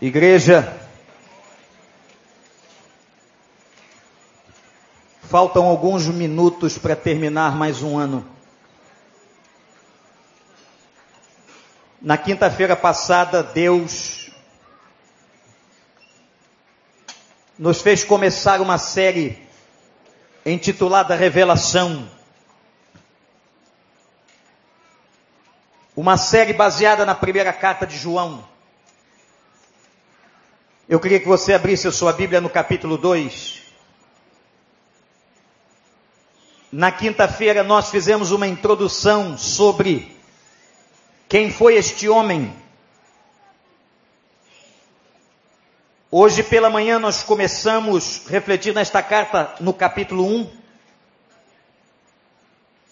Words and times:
Igreja, 0.00 0.80
faltam 5.22 5.66
alguns 5.66 6.06
minutos 6.06 6.78
para 6.78 6.94
terminar 6.94 7.56
mais 7.56 7.82
um 7.82 7.98
ano. 7.98 8.24
Na 12.00 12.16
quinta-feira 12.16 12.76
passada, 12.76 13.42
Deus 13.42 14.30
nos 17.58 17.82
fez 17.82 18.04
começar 18.04 18.60
uma 18.60 18.78
série 18.78 19.48
intitulada 20.46 21.16
Revelação. 21.16 22.08
Uma 25.96 26.16
série 26.16 26.52
baseada 26.52 27.04
na 27.04 27.16
primeira 27.16 27.52
carta 27.52 27.84
de 27.84 27.98
João. 27.98 28.46
Eu 30.88 30.98
queria 30.98 31.20
que 31.20 31.28
você 31.28 31.52
abrisse 31.52 31.86
a 31.86 31.92
sua 31.92 32.14
Bíblia 32.14 32.40
no 32.40 32.48
capítulo 32.48 32.96
2. 32.96 33.60
Na 36.72 36.90
quinta-feira 36.90 37.62
nós 37.62 37.90
fizemos 37.90 38.30
uma 38.30 38.46
introdução 38.46 39.36
sobre 39.36 40.16
quem 41.28 41.50
foi 41.50 41.74
este 41.74 42.08
homem. 42.08 42.56
Hoje 46.10 46.42
pela 46.42 46.70
manhã 46.70 46.98
nós 46.98 47.22
começamos 47.22 48.26
a 48.26 48.30
refletir 48.30 48.74
nesta 48.74 49.02
carta 49.02 49.56
no 49.60 49.74
capítulo 49.74 50.24
1. 50.24 50.50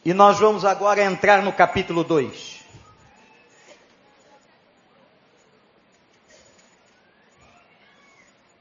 E 0.05 0.13
nós 0.13 0.39
vamos 0.39 0.67
agora 0.67 1.03
entrar 1.03 1.41
no 1.41 1.51
capítulo 1.51 2.05
2. 2.05 2.56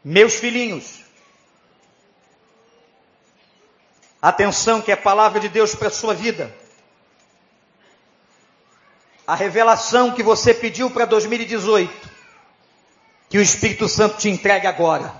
Meus 0.07 0.35
filhinhos, 0.35 1.03
atenção 4.21 4.79
que 4.79 4.91
é 4.91 4.95
palavra 4.95 5.39
de 5.39 5.49
Deus 5.49 5.73
para 5.73 5.87
a 5.87 5.91
sua 5.91 6.13
vida. 6.13 6.55
A 9.25 9.33
revelação 9.33 10.11
que 10.11 10.21
você 10.21 10.53
pediu 10.53 10.91
para 10.91 11.05
2018, 11.05 12.07
que 13.27 13.39
o 13.39 13.41
Espírito 13.41 13.89
Santo 13.89 14.17
te 14.17 14.29
entregue 14.29 14.67
agora. 14.67 15.11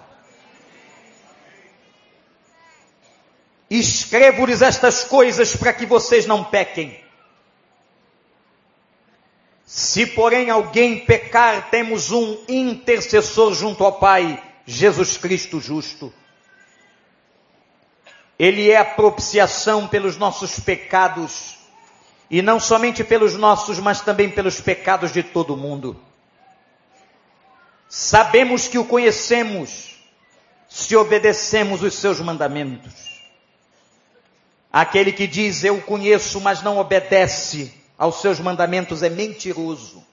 Escrevo-lhes 3.68 4.62
estas 4.62 5.04
coisas 5.04 5.56
para 5.56 5.74
que 5.74 5.88
vocês 5.88 6.28
não 6.28 6.44
pequem. 6.44 7.04
Se 9.66 10.06
porém 10.06 10.52
alguém 10.52 11.00
pecar, 11.00 11.72
temos 11.72 12.12
um 12.12 12.46
intercessor 12.48 13.52
junto 13.56 13.84
ao 13.84 13.94
Pai, 13.94 14.54
Jesus 14.66 15.18
Cristo 15.18 15.60
justo. 15.60 16.14
Ele 18.38 18.70
é 18.70 18.78
a 18.78 18.86
propiciação 18.86 19.88
pelos 19.88 20.18
nossos 20.18 20.60
pecados, 20.60 21.56
e 22.30 22.42
não 22.42 22.60
somente 22.60 23.04
pelos 23.04 23.36
nossos, 23.36 23.80
mas 23.80 24.02
também 24.02 24.30
pelos 24.30 24.60
pecados 24.60 25.14
de 25.14 25.24
todo 25.24 25.56
mundo. 25.56 26.00
Sabemos 27.88 28.68
que 28.68 28.78
o 28.78 28.86
conhecemos 28.86 29.96
se 30.68 30.96
obedecemos 30.96 31.82
os 31.82 31.94
seus 31.94 32.20
mandamentos. 32.20 33.16
Aquele 34.74 35.14
que 35.14 35.26
diz 35.26 35.64
eu 35.64 35.78
o 35.78 35.82
conheço, 35.82 36.42
mas 36.42 36.62
não 36.62 36.78
obedece 36.78 37.74
aos 37.98 38.20
seus 38.20 38.40
mandamentos 38.42 39.04
é 39.04 39.10
mentiroso. 39.10 40.06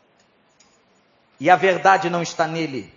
E 1.41 1.50
a 1.50 1.56
verdade 1.56 2.08
não 2.08 2.23
está 2.23 2.47
nele. 2.47 2.92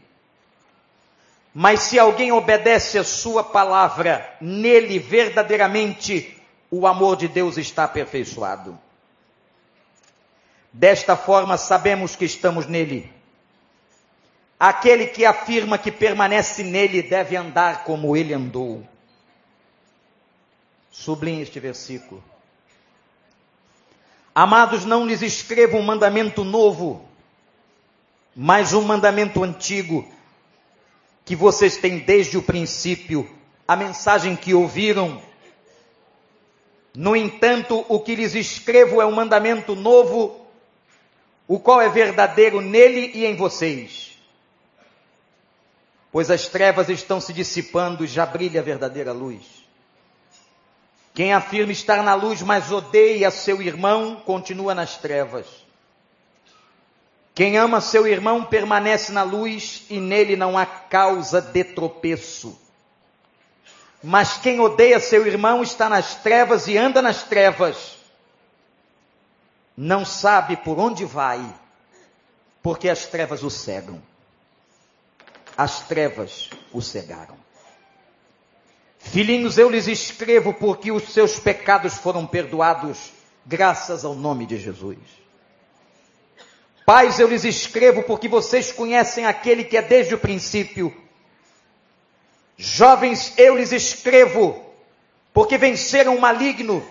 Mas 1.57 1.83
se 1.83 1.97
alguém 1.97 2.33
obedece 2.33 2.97
a 2.97 3.03
sua 3.05 3.41
palavra, 3.41 4.35
nele 4.41 4.99
verdadeiramente 4.99 6.37
o 6.69 6.85
amor 6.85 7.15
de 7.15 7.29
Deus 7.29 7.57
está 7.57 7.85
aperfeiçoado. 7.85 8.77
Desta 10.73 11.15
forma 11.15 11.55
sabemos 11.55 12.13
que 12.13 12.25
estamos 12.25 12.65
nele. 12.67 13.09
Aquele 14.59 15.07
que 15.07 15.25
afirma 15.25 15.77
que 15.77 15.93
permanece 15.93 16.61
nele 16.61 17.01
deve 17.01 17.37
andar 17.37 17.85
como 17.85 18.17
ele 18.17 18.33
andou. 18.33 18.85
Sublinhe 20.91 21.41
este 21.41 21.61
versículo. 21.61 22.21
Amados, 24.33 24.83
não 24.83 25.07
lhes 25.07 25.21
escrevo 25.21 25.77
um 25.77 25.83
mandamento 25.83 26.43
novo, 26.43 27.07
mas 28.35 28.73
um 28.73 28.81
mandamento 28.81 29.41
antigo 29.41 30.13
que 31.25 31.35
vocês 31.35 31.75
têm 31.75 31.97
desde 31.97 32.37
o 32.37 32.43
princípio, 32.43 33.27
a 33.67 33.75
mensagem 33.75 34.35
que 34.35 34.53
ouviram. 34.53 35.19
No 36.95 37.15
entanto, 37.15 37.83
o 37.89 37.99
que 37.99 38.15
lhes 38.15 38.35
escrevo 38.35 39.01
é 39.01 39.05
um 39.05 39.11
mandamento 39.11 39.75
novo, 39.75 40.45
o 41.47 41.59
qual 41.59 41.81
é 41.81 41.89
verdadeiro 41.89 42.61
nele 42.61 43.11
e 43.15 43.25
em 43.25 43.35
vocês. 43.35 44.19
Pois 46.11 46.29
as 46.29 46.47
trevas 46.47 46.89
estão 46.89 47.19
se 47.19 47.33
dissipando 47.33 48.05
e 48.05 48.07
já 48.07 48.25
brilha 48.25 48.61
a 48.61 48.63
verdadeira 48.63 49.11
luz. 49.11 49.43
Quem 51.13 51.33
afirma 51.33 51.71
estar 51.71 52.03
na 52.03 52.13
luz, 52.13 52.41
mas 52.41 52.71
odeia 52.71 53.31
seu 53.31 53.61
irmão, 53.61 54.21
continua 54.25 54.75
nas 54.75 54.97
trevas. 54.97 55.64
Quem 57.35 57.57
ama 57.57 57.81
seu 57.81 58.07
irmão 58.07 58.45
permanece 58.45 59.11
na 59.11 59.21
luz 59.21 59.83
e 59.89 59.99
nele 59.99 60.37
não 60.37 60.57
há 60.57 60.65
causa 60.65 61.41
de 61.41 61.65
tropeço. 61.65 62.57
Mas 64.01 64.37
quem 64.37 64.61
odeia 64.61 65.01
seu 65.01 65.27
irmão 65.27 65.61
está 65.61 65.89
nas 65.89 66.15
trevas 66.15 66.65
e 66.69 66.77
anda 66.77 67.01
nas 67.01 67.23
trevas. 67.23 67.97
Não 69.75 70.05
sabe 70.05 70.55
por 70.55 70.79
onde 70.79 71.03
vai, 71.03 71.43
porque 72.63 72.87
as 72.87 73.05
trevas 73.05 73.43
o 73.43 73.49
cegam. 73.49 74.01
As 75.57 75.81
trevas 75.81 76.49
o 76.71 76.81
cegaram. 76.81 77.35
Filhinhos, 78.97 79.57
eu 79.57 79.69
lhes 79.69 79.87
escrevo 79.87 80.53
porque 80.53 80.89
os 80.89 81.03
seus 81.09 81.37
pecados 81.37 81.95
foram 81.95 82.25
perdoados, 82.25 83.11
graças 83.45 84.05
ao 84.05 84.15
nome 84.15 84.45
de 84.45 84.57
Jesus. 84.57 85.24
Pais, 86.85 87.19
eu 87.19 87.27
lhes 87.27 87.43
escrevo 87.43 88.03
porque 88.03 88.27
vocês 88.27 88.71
conhecem 88.71 89.25
aquele 89.25 89.63
que 89.63 89.75
é 89.75 89.81
desde 89.81 90.13
o 90.13 90.19
princípio. 90.19 90.95
Jovens, 92.55 93.33
eu 93.37 93.57
lhes 93.57 93.71
escrevo 93.71 94.63
porque 95.33 95.57
venceram 95.57 96.15
o 96.15 96.21
maligno. 96.21 96.85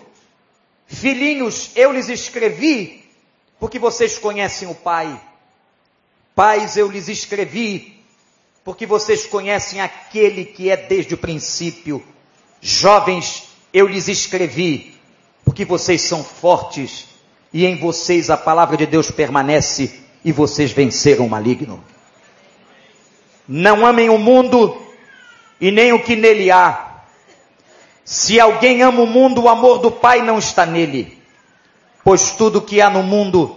Filhinhos, 0.85 1.71
eu 1.75 1.93
lhes 1.93 2.09
escrevi 2.09 3.09
porque 3.57 3.79
vocês 3.79 4.19
conhecem 4.19 4.67
o 4.67 4.75
Pai. 4.75 5.19
Pais, 6.35 6.75
eu 6.75 6.91
lhes 6.91 7.07
escrevi 7.07 8.03
porque 8.65 8.85
vocês 8.85 9.25
conhecem 9.25 9.79
aquele 9.79 10.43
que 10.43 10.69
é 10.69 10.75
desde 10.75 11.13
o 11.13 11.17
princípio. 11.17 12.05
Jovens, 12.59 13.45
eu 13.73 13.87
lhes 13.87 14.09
escrevi 14.09 14.99
porque 15.45 15.63
vocês 15.63 16.01
são 16.01 16.21
fortes 16.21 17.14
e 17.55 17.65
em 17.65 17.77
vocês 17.77 18.29
a 18.29 18.35
palavra 18.35 18.75
de 18.75 18.85
Deus 18.85 19.09
permanece 19.09 20.01
e 20.25 20.31
vocês 20.33 20.73
venceram 20.73 21.25
o 21.25 21.29
maligno. 21.29 21.81
Não 23.47 23.85
amem 23.85 24.09
o 24.09 24.17
mundo 24.17 24.75
e 25.61 25.71
nem 25.71 25.93
o 25.93 26.03
que 26.03 26.17
nele 26.17 26.51
há. 26.51 27.03
Se 28.03 28.41
alguém 28.41 28.81
ama 28.81 29.01
o 29.01 29.07
mundo, 29.07 29.43
o 29.43 29.47
amor 29.47 29.77
do 29.77 29.89
Pai 29.89 30.21
não 30.21 30.37
está 30.37 30.65
nele. 30.65 31.17
Pois 32.03 32.31
tudo 32.31 32.61
que 32.61 32.81
há 32.81 32.89
no 32.89 33.01
mundo, 33.01 33.55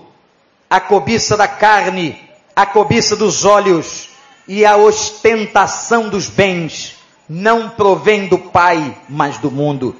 a 0.70 0.78
cobiça 0.78 1.36
da 1.36 1.48
carne, 1.48 2.16
a 2.54 2.64
cobiça 2.64 3.16
dos 3.16 3.44
olhos 3.44 4.10
e 4.46 4.64
a 4.64 4.76
ostentação 4.76 6.08
dos 6.08 6.28
bens, 6.28 6.94
não 7.28 7.70
provém 7.70 8.28
do 8.28 8.38
Pai, 8.38 8.96
mas 9.08 9.38
do 9.38 9.50
mundo. 9.50 9.96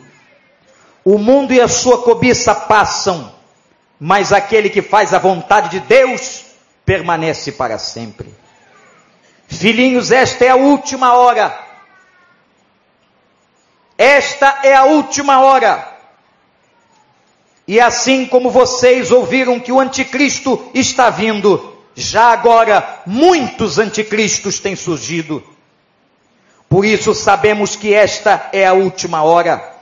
O 1.05 1.19
mundo 1.19 1.52
e 1.52 1.61
a 1.61 1.67
sua 1.67 1.99
cobiça 1.99 2.55
passam, 2.55 3.37
mas 4.00 4.32
aquele 4.32 4.70
que 4.70 4.82
faz 4.82 5.12
a 5.12 5.18
vontade 5.18 5.70
de 5.70 5.80
Deus 5.80 6.44
permanece 6.84 7.52
para 7.52 7.78
sempre. 7.78 8.32
Filhinhos, 9.48 10.10
esta 10.10 10.44
é 10.44 10.50
a 10.50 10.56
última 10.56 11.14
hora. 11.14 11.58
Esta 13.96 14.60
é 14.62 14.74
a 14.74 14.84
última 14.84 15.40
hora. 15.40 15.96
E 17.66 17.80
assim 17.80 18.24
como 18.24 18.50
vocês 18.50 19.10
ouviram 19.10 19.58
que 19.58 19.72
o 19.72 19.80
anticristo 19.80 20.70
está 20.72 21.10
vindo, 21.10 21.76
já 21.94 22.28
agora 22.30 23.02
muitos 23.04 23.78
anticristos 23.78 24.60
têm 24.60 24.76
surgido. 24.76 25.42
Por 26.68 26.84
isso 26.84 27.14
sabemos 27.14 27.74
que 27.74 27.92
esta 27.92 28.48
é 28.52 28.66
a 28.66 28.72
última 28.72 29.22
hora. 29.22 29.76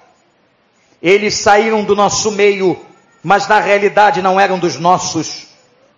Eles 1.03 1.35
saíram 1.35 1.85
do 1.85 1.95
nosso 1.95 2.31
meio 2.31 2.81
mas 3.23 3.49
na 3.49 3.61
realidade 3.61 4.23
não 4.23 4.39
eram 4.39 4.59
dos 4.59 4.79
nossos, 4.79 5.47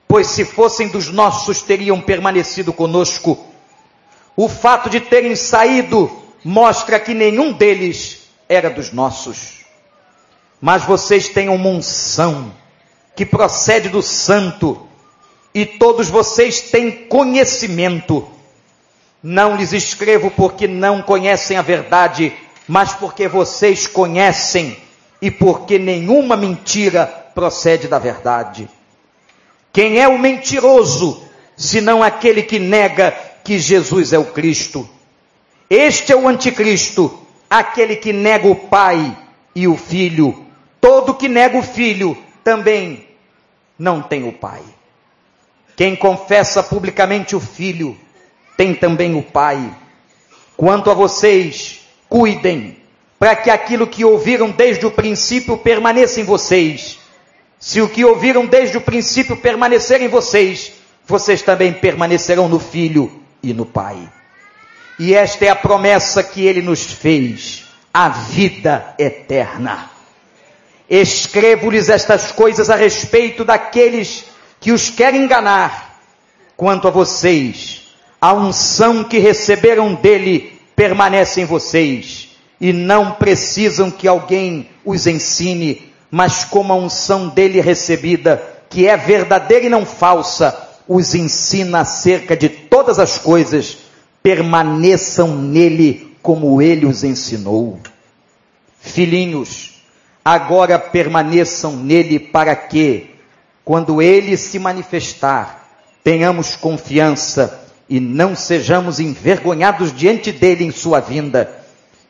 pois 0.06 0.28
se 0.28 0.44
fossem 0.44 0.88
dos 0.88 1.10
nossos 1.10 1.62
teriam 1.62 2.00
permanecido 2.00 2.72
conosco. 2.72 3.46
o 4.36 4.48
fato 4.48 4.88
de 4.88 5.00
terem 5.00 5.34
saído 5.34 6.10
mostra 6.44 6.98
que 7.00 7.12
nenhum 7.12 7.52
deles 7.52 8.28
era 8.48 8.70
dos 8.70 8.92
nossos. 8.92 9.64
Mas 10.60 10.84
vocês 10.84 11.28
têm 11.28 11.48
uma 11.48 11.68
unção 11.68 12.52
que 13.14 13.26
procede 13.26 13.88
do 13.88 14.00
santo 14.00 14.86
e 15.54 15.66
todos 15.66 16.08
vocês 16.08 16.60
têm 16.60 16.90
conhecimento. 17.08 18.28
Não 19.22 19.56
lhes 19.56 19.72
escrevo 19.72 20.30
porque 20.30 20.66
não 20.66 21.02
conhecem 21.02 21.56
a 21.56 21.62
verdade, 21.62 22.32
mas 22.66 22.92
porque 22.94 23.26
vocês 23.26 23.86
conhecem 23.86 24.76
e 25.20 25.30
porque 25.30 25.78
nenhuma 25.78 26.36
mentira 26.36 27.06
procede 27.34 27.88
da 27.88 27.98
verdade. 27.98 28.68
Quem 29.72 30.00
é 30.00 30.08
o 30.08 30.18
mentiroso, 30.18 31.22
senão 31.56 32.02
aquele 32.02 32.42
que 32.42 32.58
nega 32.58 33.14
que 33.44 33.58
Jesus 33.58 34.12
é 34.12 34.18
o 34.18 34.26
Cristo? 34.26 34.88
Este 35.68 36.12
é 36.12 36.16
o 36.16 36.28
anticristo, 36.28 37.26
aquele 37.48 37.96
que 37.96 38.12
nega 38.12 38.48
o 38.48 38.54
Pai 38.54 39.16
e 39.54 39.68
o 39.68 39.76
Filho. 39.76 40.46
Todo 40.80 41.14
que 41.14 41.28
nega 41.28 41.58
o 41.58 41.62
Filho 41.62 42.16
também 42.42 43.06
não 43.78 44.00
tem 44.00 44.26
o 44.26 44.32
Pai. 44.32 44.62
Quem 45.76 45.94
confessa 45.94 46.62
publicamente 46.62 47.36
o 47.36 47.40
Filho, 47.40 47.96
tem 48.56 48.74
também 48.74 49.14
o 49.14 49.22
Pai. 49.22 49.72
Quanto 50.56 50.90
a 50.90 50.94
vocês, 50.94 51.86
cuidem, 52.08 52.78
para 53.18 53.34
que 53.34 53.50
aquilo 53.50 53.86
que 53.86 54.04
ouviram 54.04 54.50
desde 54.50 54.86
o 54.86 54.90
princípio 54.90 55.56
permaneça 55.56 56.20
em 56.20 56.24
vocês. 56.24 56.98
Se 57.58 57.80
o 57.80 57.88
que 57.88 58.04
ouviram 58.04 58.46
desde 58.46 58.76
o 58.76 58.80
princípio 58.80 59.36
permanecer 59.36 60.00
em 60.00 60.08
vocês, 60.08 60.72
vocês 61.06 61.42
também 61.42 61.72
permanecerão 61.72 62.48
no 62.48 62.60
Filho 62.60 63.20
e 63.42 63.52
no 63.52 63.66
Pai. 63.66 64.08
E 64.98 65.14
esta 65.14 65.46
é 65.46 65.48
a 65.48 65.56
promessa 65.56 66.22
que 66.22 66.46
ele 66.46 66.62
nos 66.62 66.84
fez, 66.84 67.64
a 67.92 68.08
vida 68.08 68.94
eterna. 68.98 69.90
Escrevo-lhes 70.88 71.88
estas 71.88 72.30
coisas 72.30 72.70
a 72.70 72.76
respeito 72.76 73.44
daqueles 73.44 74.24
que 74.60 74.72
os 74.72 74.90
querem 74.90 75.22
enganar. 75.22 76.00
Quanto 76.56 76.88
a 76.88 76.90
vocês, 76.90 77.94
a 78.20 78.32
unção 78.32 79.04
que 79.04 79.18
receberam 79.18 79.94
dele 79.94 80.60
permanece 80.74 81.40
em 81.40 81.44
vocês, 81.44 82.27
e 82.60 82.72
não 82.72 83.12
precisam 83.12 83.90
que 83.90 84.08
alguém 84.08 84.68
os 84.84 85.06
ensine, 85.06 85.92
mas 86.10 86.44
como 86.44 86.72
a 86.72 86.76
unção 86.76 87.28
dele 87.28 87.60
recebida, 87.60 88.42
que 88.68 88.86
é 88.86 88.96
verdadeira 88.96 89.66
e 89.66 89.68
não 89.68 89.86
falsa, 89.86 90.56
os 90.86 91.14
ensina 91.14 91.80
acerca 91.80 92.36
de 92.36 92.48
todas 92.48 92.98
as 92.98 93.18
coisas, 93.18 93.78
permaneçam 94.22 95.36
nele 95.36 96.16
como 96.22 96.60
ele 96.60 96.86
os 96.86 97.04
ensinou. 97.04 97.78
Filhinhos, 98.80 99.82
agora 100.24 100.78
permaneçam 100.78 101.76
nele 101.76 102.18
para 102.18 102.54
que, 102.56 103.10
quando 103.64 104.02
ele 104.02 104.36
se 104.36 104.58
manifestar, 104.58 105.68
tenhamos 106.02 106.56
confiança 106.56 107.60
e 107.88 108.00
não 108.00 108.34
sejamos 108.34 109.00
envergonhados 109.00 109.94
diante 109.94 110.32
dele 110.32 110.64
em 110.64 110.70
sua 110.70 111.00
vinda. 111.00 111.57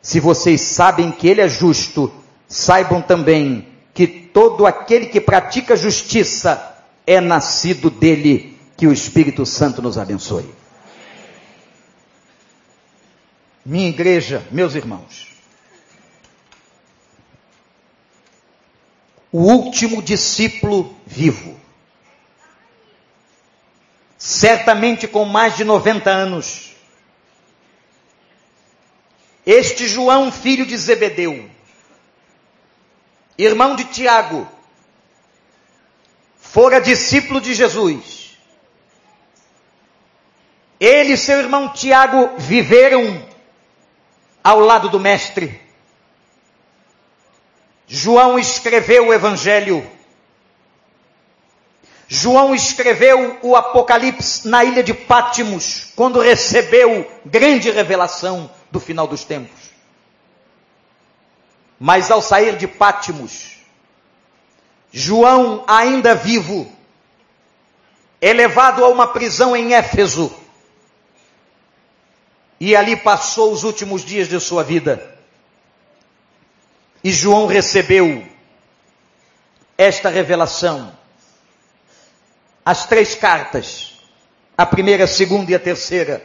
Se 0.00 0.20
vocês 0.20 0.60
sabem 0.60 1.10
que 1.10 1.28
ele 1.28 1.40
é 1.40 1.48
justo, 1.48 2.12
saibam 2.48 3.02
também 3.02 3.68
que 3.92 4.06
todo 4.06 4.66
aquele 4.66 5.06
que 5.06 5.20
pratica 5.20 5.76
justiça 5.76 6.76
é 7.06 7.20
nascido 7.20 7.90
dele. 7.90 8.56
Que 8.76 8.86
o 8.86 8.92
Espírito 8.92 9.44
Santo 9.44 9.82
nos 9.82 9.98
abençoe. 9.98 10.48
Minha 13.66 13.88
igreja, 13.88 14.46
meus 14.52 14.74
irmãos, 14.74 15.26
o 19.32 19.40
último 19.40 20.00
discípulo 20.00 20.96
vivo. 21.06 21.58
Certamente 24.16 25.06
com 25.06 25.24
mais 25.24 25.56
de 25.56 25.64
90 25.64 26.10
anos. 26.10 26.74
Este 29.50 29.88
João, 29.88 30.30
filho 30.30 30.66
de 30.66 30.76
Zebedeu, 30.76 31.48
irmão 33.38 33.74
de 33.74 33.84
Tiago, 33.84 34.46
fora 36.38 36.78
discípulo 36.78 37.40
de 37.40 37.54
Jesus. 37.54 38.36
Ele 40.78 41.14
e 41.14 41.16
seu 41.16 41.38
irmão 41.38 41.72
Tiago 41.72 42.34
viveram 42.36 43.26
ao 44.44 44.60
lado 44.60 44.90
do 44.90 45.00
Mestre. 45.00 45.58
João 47.86 48.38
escreveu 48.38 49.06
o 49.06 49.14
Evangelho. 49.14 49.90
João 52.10 52.54
escreveu 52.54 53.38
o 53.42 53.54
Apocalipse 53.54 54.48
na 54.48 54.64
ilha 54.64 54.82
de 54.82 54.94
Pátimos, 54.94 55.92
quando 55.94 56.20
recebeu 56.20 57.06
grande 57.26 57.70
revelação 57.70 58.50
do 58.70 58.80
final 58.80 59.06
dos 59.06 59.24
tempos. 59.24 59.68
Mas 61.78 62.10
ao 62.10 62.22
sair 62.22 62.56
de 62.56 62.66
Pátimos, 62.66 63.58
João, 64.90 65.62
ainda 65.68 66.14
vivo, 66.14 66.72
é 68.22 68.32
levado 68.32 68.82
a 68.82 68.88
uma 68.88 69.08
prisão 69.08 69.54
em 69.54 69.74
Éfeso, 69.74 70.34
e 72.58 72.74
ali 72.74 72.96
passou 72.96 73.52
os 73.52 73.64
últimos 73.64 74.02
dias 74.02 74.28
de 74.28 74.40
sua 74.40 74.64
vida. 74.64 75.14
E 77.04 77.12
João 77.12 77.46
recebeu 77.46 78.26
esta 79.76 80.08
revelação. 80.08 80.97
As 82.64 82.86
três 82.86 83.14
cartas, 83.14 84.00
a 84.56 84.66
primeira, 84.66 85.04
a 85.04 85.08
segunda 85.08 85.50
e 85.50 85.54
a 85.54 85.58
terceira. 85.58 86.22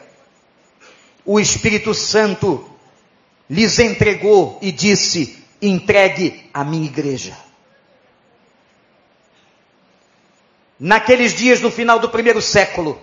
O 1.26 1.40
Espírito 1.40 1.94
Santo 1.94 2.70
lhes 3.50 3.80
entregou 3.80 4.60
e 4.62 4.72
disse: 4.72 5.44
entregue 5.62 6.50
à 6.54 6.64
minha 6.64 6.86
igreja. 6.86 7.38
Naqueles 10.80 11.34
dias, 11.34 11.62
no 11.62 11.72
final 11.72 12.00
do 12.00 12.10
primeiro 12.10 12.42
século, 12.42 13.02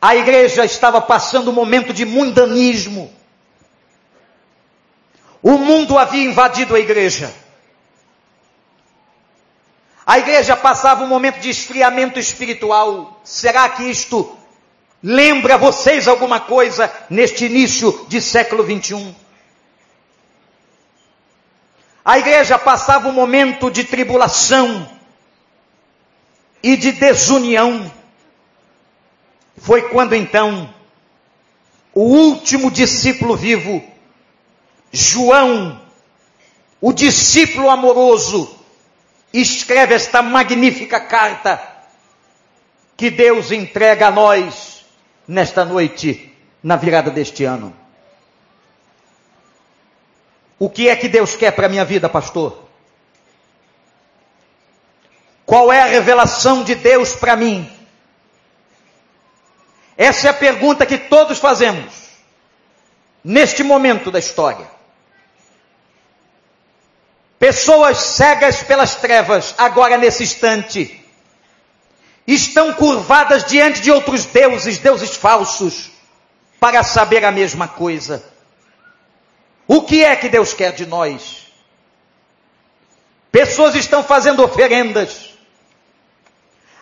a 0.00 0.14
igreja 0.14 0.64
estava 0.64 1.00
passando 1.00 1.50
um 1.50 1.54
momento 1.54 1.92
de 1.92 2.04
mundanismo 2.04 3.10
o 5.42 5.58
mundo 5.58 5.98
havia 5.98 6.24
invadido 6.24 6.74
a 6.74 6.78
igreja. 6.78 7.34
A 10.06 10.18
igreja 10.18 10.56
passava 10.56 11.04
um 11.04 11.08
momento 11.08 11.38
de 11.38 11.48
esfriamento 11.48 12.18
espiritual. 12.18 13.20
Será 13.22 13.68
que 13.68 13.84
isto 13.84 14.36
lembra 15.02 15.56
vocês 15.56 16.08
alguma 16.08 16.40
coisa 16.40 16.92
neste 17.08 17.46
início 17.46 18.04
de 18.08 18.20
século 18.20 18.64
21? 18.64 19.14
A 22.04 22.18
igreja 22.18 22.58
passava 22.58 23.08
um 23.08 23.12
momento 23.12 23.70
de 23.70 23.84
tribulação 23.84 24.90
e 26.60 26.76
de 26.76 26.92
desunião. 26.92 27.90
Foi 29.56 29.82
quando 29.82 30.14
então 30.14 30.72
o 31.94 32.02
último 32.02 32.70
discípulo 32.70 33.36
vivo 33.36 33.84
João, 34.90 35.80
o 36.80 36.92
discípulo 36.92 37.70
amoroso, 37.70 38.61
escreve 39.32 39.94
esta 39.94 40.20
magnífica 40.20 41.00
carta 41.00 41.60
que 42.96 43.10
Deus 43.10 43.50
entrega 43.50 44.08
a 44.08 44.10
nós 44.10 44.84
nesta 45.26 45.64
noite, 45.64 46.32
na 46.62 46.76
virada 46.76 47.10
deste 47.10 47.44
ano. 47.44 47.74
O 50.58 50.68
que 50.68 50.88
é 50.88 50.94
que 50.94 51.08
Deus 51.08 51.34
quer 51.34 51.50
para 51.52 51.66
a 51.66 51.68
minha 51.68 51.84
vida, 51.84 52.08
pastor? 52.08 52.68
Qual 55.44 55.72
é 55.72 55.82
a 55.82 55.86
revelação 55.86 56.62
de 56.62 56.74
Deus 56.74 57.14
para 57.14 57.34
mim? 57.34 57.70
Essa 59.96 60.28
é 60.28 60.30
a 60.30 60.34
pergunta 60.34 60.86
que 60.86 60.98
todos 60.98 61.38
fazemos 61.38 61.92
neste 63.24 63.62
momento 63.62 64.10
da 64.10 64.18
história. 64.18 64.70
Pessoas 67.42 67.98
cegas 67.98 68.62
pelas 68.62 68.94
trevas, 68.94 69.52
agora 69.58 69.98
nesse 69.98 70.22
instante, 70.22 71.04
estão 72.24 72.72
curvadas 72.72 73.42
diante 73.42 73.80
de 73.80 73.90
outros 73.90 74.24
deuses, 74.26 74.78
deuses 74.78 75.16
falsos, 75.16 75.90
para 76.60 76.84
saber 76.84 77.24
a 77.24 77.32
mesma 77.32 77.66
coisa. 77.66 78.24
O 79.66 79.82
que 79.82 80.04
é 80.04 80.14
que 80.14 80.28
Deus 80.28 80.54
quer 80.54 80.70
de 80.70 80.86
nós? 80.86 81.48
Pessoas 83.32 83.74
estão 83.74 84.04
fazendo 84.04 84.44
oferendas, 84.44 85.30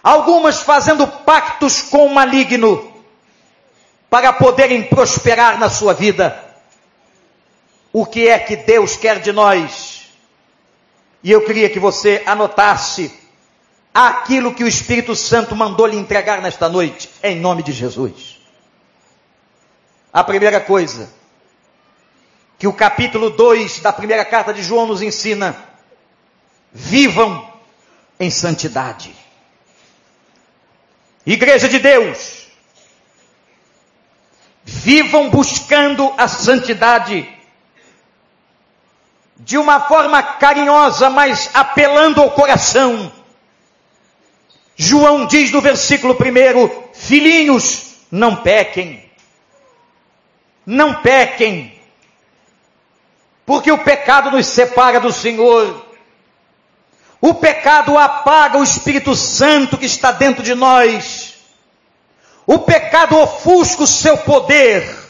algumas 0.02 0.60
fazendo 0.60 1.06
pactos 1.06 1.80
com 1.80 2.04
o 2.04 2.14
maligno, 2.14 3.02
para 4.10 4.30
poderem 4.30 4.82
prosperar 4.82 5.58
na 5.58 5.70
sua 5.70 5.94
vida. 5.94 6.38
O 7.90 8.04
que 8.04 8.28
é 8.28 8.38
que 8.38 8.56
Deus 8.56 8.94
quer 8.94 9.20
de 9.20 9.32
nós? 9.32 9.89
E 11.22 11.30
eu 11.30 11.44
queria 11.44 11.68
que 11.68 11.78
você 11.78 12.22
anotasse 12.26 13.12
aquilo 13.92 14.54
que 14.54 14.64
o 14.64 14.68
Espírito 14.68 15.14
Santo 15.14 15.54
mandou 15.54 15.86
lhe 15.86 15.96
entregar 15.96 16.40
nesta 16.40 16.68
noite, 16.68 17.10
em 17.22 17.38
nome 17.38 17.62
de 17.62 17.72
Jesus. 17.72 18.38
A 20.12 20.24
primeira 20.24 20.60
coisa 20.60 21.12
que 22.58 22.66
o 22.66 22.72
capítulo 22.72 23.30
2 23.30 23.80
da 23.80 23.92
primeira 23.92 24.24
carta 24.24 24.52
de 24.52 24.62
João 24.62 24.86
nos 24.86 25.02
ensina: 25.02 25.56
vivam 26.72 27.50
em 28.18 28.30
santidade. 28.30 29.14
Igreja 31.24 31.68
de 31.68 31.78
Deus, 31.78 32.46
vivam 34.64 35.30
buscando 35.30 36.12
a 36.16 36.26
santidade 36.26 37.28
de 39.40 39.56
uma 39.56 39.80
forma 39.80 40.22
carinhosa, 40.22 41.08
mas 41.08 41.50
apelando 41.54 42.20
ao 42.20 42.30
coração. 42.30 43.10
João 44.76 45.26
diz 45.26 45.50
no 45.50 45.60
versículo 45.60 46.14
1: 46.14 46.94
Filhinhos, 46.94 47.96
não 48.10 48.36
pequem. 48.36 49.10
Não 50.64 50.94
pequem. 51.02 51.78
Porque 53.46 53.72
o 53.72 53.78
pecado 53.78 54.30
nos 54.30 54.46
separa 54.46 55.00
do 55.00 55.12
Senhor. 55.12 55.86
O 57.20 57.34
pecado 57.34 57.98
apaga 57.98 58.58
o 58.58 58.62
Espírito 58.62 59.14
Santo 59.14 59.76
que 59.76 59.86
está 59.86 60.12
dentro 60.12 60.42
de 60.42 60.54
nós. 60.54 61.34
O 62.46 62.58
pecado 62.58 63.18
ofusca 63.18 63.82
o 63.82 63.86
seu 63.86 64.16
poder. 64.18 65.09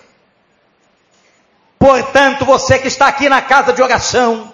Portanto, 1.80 2.44
você 2.44 2.78
que 2.78 2.88
está 2.88 3.06
aqui 3.06 3.26
na 3.26 3.40
casa 3.40 3.72
de 3.72 3.80
oração, 3.80 4.52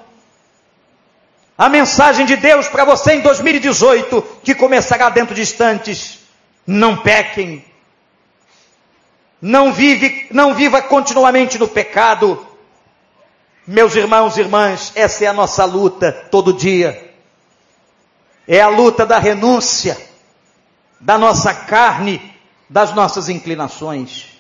a 1.59 1.69
mensagem 1.69 2.25
de 2.25 2.37
Deus 2.37 2.69
para 2.69 2.85
você 2.85 3.15
em 3.15 3.21
2018, 3.21 4.23
que 4.45 4.55
começará 4.55 5.09
dentro 5.09 5.35
de 5.35 5.43
instantes, 5.43 6.21
não 6.65 6.97
pequem. 6.99 7.65
Não 9.43 9.73
vive, 9.73 10.29
não 10.31 10.55
viva 10.55 10.81
continuamente 10.81 11.59
no 11.59 11.67
pecado. 11.67 12.47
Meus 13.67 13.97
irmãos 13.97 14.37
e 14.37 14.43
irmãs, 14.43 14.93
essa 14.95 15.25
é 15.25 15.27
a 15.27 15.33
nossa 15.33 15.65
luta 15.65 16.13
todo 16.31 16.53
dia. 16.53 17.13
É 18.47 18.61
a 18.61 18.69
luta 18.69 19.05
da 19.05 19.19
renúncia, 19.19 19.99
da 21.01 21.19
nossa 21.19 21.53
carne, 21.53 22.23
das 22.71 22.95
nossas 22.95 23.29
inclinações. 23.29 24.36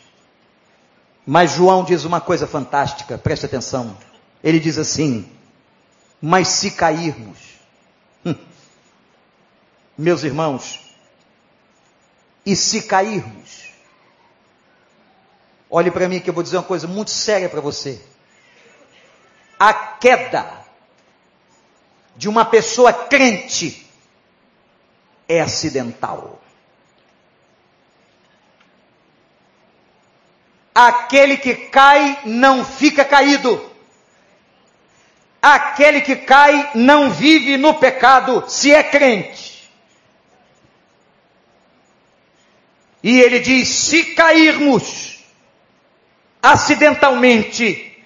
Mas 1.27 1.51
João 1.51 1.83
diz 1.83 2.05
uma 2.05 2.21
coisa 2.21 2.47
fantástica, 2.47 3.19
preste 3.19 3.47
atenção. 3.47 3.99
Ele 4.45 4.61
diz 4.61 4.79
assim: 4.79 5.29
Mas 6.23 6.47
se 6.47 6.71
cairmos, 6.71 7.39
hum, 8.25 8.37
meus 9.99 10.23
irmãos, 10.23 10.81
e 12.45 12.55
se 12.55 12.83
cairmos, 12.83 13.73
olhe 15.69 15.91
para 15.91 16.09
mim 16.09 16.21
que 16.21 16.31
eu 16.31 16.35
vou 16.35 16.45
dizer 16.45 16.59
uma 16.59 16.63
coisa 16.63 16.87
muito 16.87 17.11
séria 17.11 17.49
para 17.49 17.61
você. 17.61 18.01
A 19.59 19.75
queda 19.75 20.65
de 22.15 22.29
uma 22.29 22.45
pessoa 22.45 22.93
crente 22.93 23.91
é 25.29 25.41
acidental. 25.41 26.41
Aquele 30.79 31.39
que 31.39 31.55
cai 31.55 32.19
não 32.27 32.63
fica 32.63 33.03
caído. 33.03 33.73
Aquele 35.41 36.03
que 36.03 36.17
cai 36.17 36.73
não 36.75 37.11
vive 37.11 37.57
no 37.57 37.73
pecado, 37.73 38.45
se 38.47 38.75
é 38.75 38.83
crente. 38.83 39.71
E 43.03 43.19
ele 43.19 43.39
diz: 43.39 43.69
se 43.69 44.05
cairmos 44.15 45.21
acidentalmente, 46.43 48.05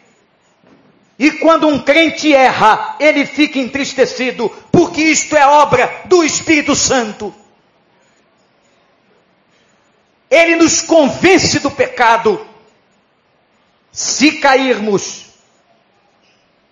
e 1.19 1.33
quando 1.33 1.67
um 1.67 1.83
crente 1.83 2.33
erra, 2.33 2.95
ele 3.01 3.27
fica 3.27 3.59
entristecido, 3.59 4.49
porque 4.71 5.03
isto 5.03 5.37
é 5.37 5.45
obra 5.45 6.03
do 6.05 6.23
Espírito 6.23 6.77
Santo. 6.77 7.35
Ele 10.31 10.55
nos 10.55 10.83
convence 10.83 11.59
do 11.59 11.71
pecado. 11.73 12.47
Se 13.93 14.33
cairmos, 14.33 15.27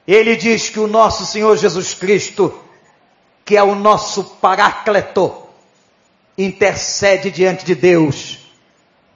ele 0.06 0.36
diz 0.36 0.68
que 0.68 0.78
o 0.78 0.86
nosso 0.86 1.26
Senhor 1.26 1.56
Jesus 1.56 1.94
Cristo, 1.94 2.54
que 3.44 3.56
é 3.56 3.62
o 3.62 3.74
nosso 3.74 4.24
Paráclito, 4.40 5.34
intercede 6.36 7.30
diante 7.30 7.64
de 7.64 7.74
Deus 7.74 8.38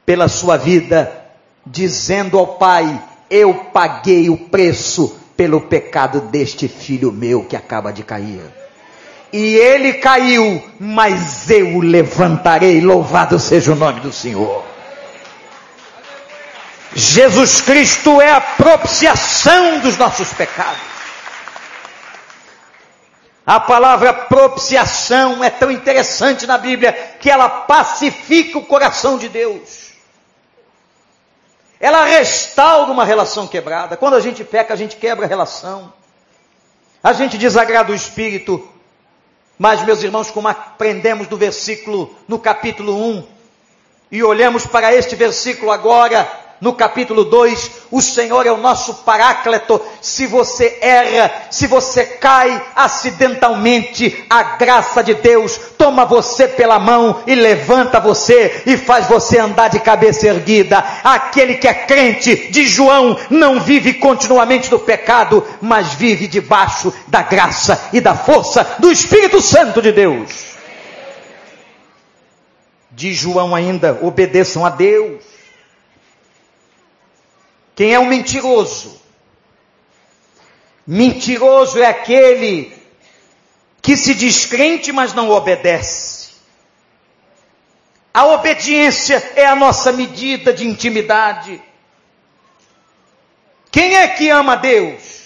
pela 0.04 0.28
sua 0.28 0.56
vida, 0.56 1.26
dizendo 1.64 2.38
ao 2.38 2.58
Pai: 2.58 3.02
Eu 3.30 3.54
paguei 3.72 4.28
o 4.28 4.36
preço 4.36 5.16
pelo 5.36 5.60
pecado 5.60 6.20
deste 6.20 6.68
filho 6.68 7.12
meu 7.12 7.44
que 7.44 7.56
acaba 7.56 7.92
de 7.92 8.02
cair. 8.02 8.42
E 9.32 9.54
ele 9.54 9.94
caiu, 9.94 10.62
mas 10.78 11.48
eu 11.48 11.76
o 11.76 11.80
levantarei, 11.80 12.82
louvado 12.82 13.38
seja 13.38 13.72
o 13.72 13.76
nome 13.76 14.00
do 14.00 14.12
Senhor. 14.12 14.71
Jesus 16.94 17.60
Cristo 17.60 18.20
é 18.20 18.30
a 18.30 18.40
propiciação 18.40 19.80
dos 19.80 19.96
nossos 19.96 20.32
pecados. 20.32 20.92
A 23.46 23.58
palavra 23.58 24.12
propiciação 24.12 25.42
é 25.42 25.50
tão 25.50 25.70
interessante 25.70 26.46
na 26.46 26.58
Bíblia 26.58 26.92
que 27.18 27.30
ela 27.30 27.48
pacifica 27.48 28.58
o 28.58 28.64
coração 28.64 29.18
de 29.18 29.28
Deus. 29.28 29.90
Ela 31.80 32.04
restaura 32.04 32.92
uma 32.92 33.04
relação 33.04 33.48
quebrada. 33.48 33.96
Quando 33.96 34.14
a 34.14 34.20
gente 34.20 34.44
peca, 34.44 34.72
a 34.72 34.76
gente 34.76 34.96
quebra 34.96 35.26
a 35.26 35.28
relação. 35.28 35.92
A 37.02 37.12
gente 37.12 37.36
desagrada 37.36 37.90
o 37.90 37.94
espírito. 37.94 38.68
Mas, 39.58 39.82
meus 39.84 40.02
irmãos, 40.02 40.30
como 40.30 40.46
aprendemos 40.46 41.26
do 41.26 41.36
versículo 41.36 42.16
no 42.28 42.38
capítulo 42.38 42.96
1, 42.96 43.26
e 44.12 44.22
olhamos 44.22 44.66
para 44.66 44.94
este 44.94 45.16
versículo 45.16 45.72
agora, 45.72 46.30
no 46.62 46.72
capítulo 46.72 47.24
2, 47.24 47.70
o 47.90 48.00
Senhor 48.00 48.46
é 48.46 48.52
o 48.52 48.56
nosso 48.56 48.94
paráclito. 49.02 49.80
Se 50.00 50.28
você 50.28 50.78
erra, 50.80 51.32
se 51.50 51.66
você 51.66 52.06
cai 52.06 52.64
acidentalmente, 52.76 54.24
a 54.30 54.44
graça 54.44 55.02
de 55.02 55.12
Deus 55.14 55.58
toma 55.76 56.04
você 56.04 56.46
pela 56.46 56.78
mão 56.78 57.20
e 57.26 57.34
levanta 57.34 57.98
você 57.98 58.62
e 58.64 58.76
faz 58.76 59.08
você 59.08 59.40
andar 59.40 59.70
de 59.70 59.80
cabeça 59.80 60.28
erguida. 60.28 60.78
Aquele 61.02 61.56
que 61.56 61.66
é 61.66 61.74
crente 61.74 62.52
de 62.52 62.64
João 62.64 63.18
não 63.28 63.58
vive 63.58 63.94
continuamente 63.94 64.70
no 64.70 64.78
pecado, 64.78 65.44
mas 65.60 65.94
vive 65.94 66.28
debaixo 66.28 66.94
da 67.08 67.22
graça 67.22 67.88
e 67.92 68.00
da 68.00 68.14
força 68.14 68.76
do 68.78 68.88
Espírito 68.92 69.40
Santo 69.40 69.82
de 69.82 69.90
Deus. 69.90 70.52
De 72.92 73.12
João 73.12 73.52
ainda, 73.52 73.98
obedeçam 74.00 74.64
a 74.64 74.68
Deus. 74.68 75.31
Quem 77.74 77.92
é 77.92 77.98
um 77.98 78.06
mentiroso? 78.06 79.00
Mentiroso 80.86 81.78
é 81.78 81.86
aquele 81.86 82.72
que 83.80 83.96
se 83.96 84.14
diz 84.14 84.46
crente, 84.46 84.92
mas 84.92 85.14
não 85.14 85.30
obedece. 85.30 86.32
A 88.14 88.26
obediência 88.26 89.32
é 89.36 89.46
a 89.46 89.56
nossa 89.56 89.90
medida 89.90 90.52
de 90.52 90.66
intimidade. 90.66 91.62
Quem 93.70 93.96
é 93.96 94.06
que 94.06 94.28
ama 94.28 94.56
Deus? 94.56 95.22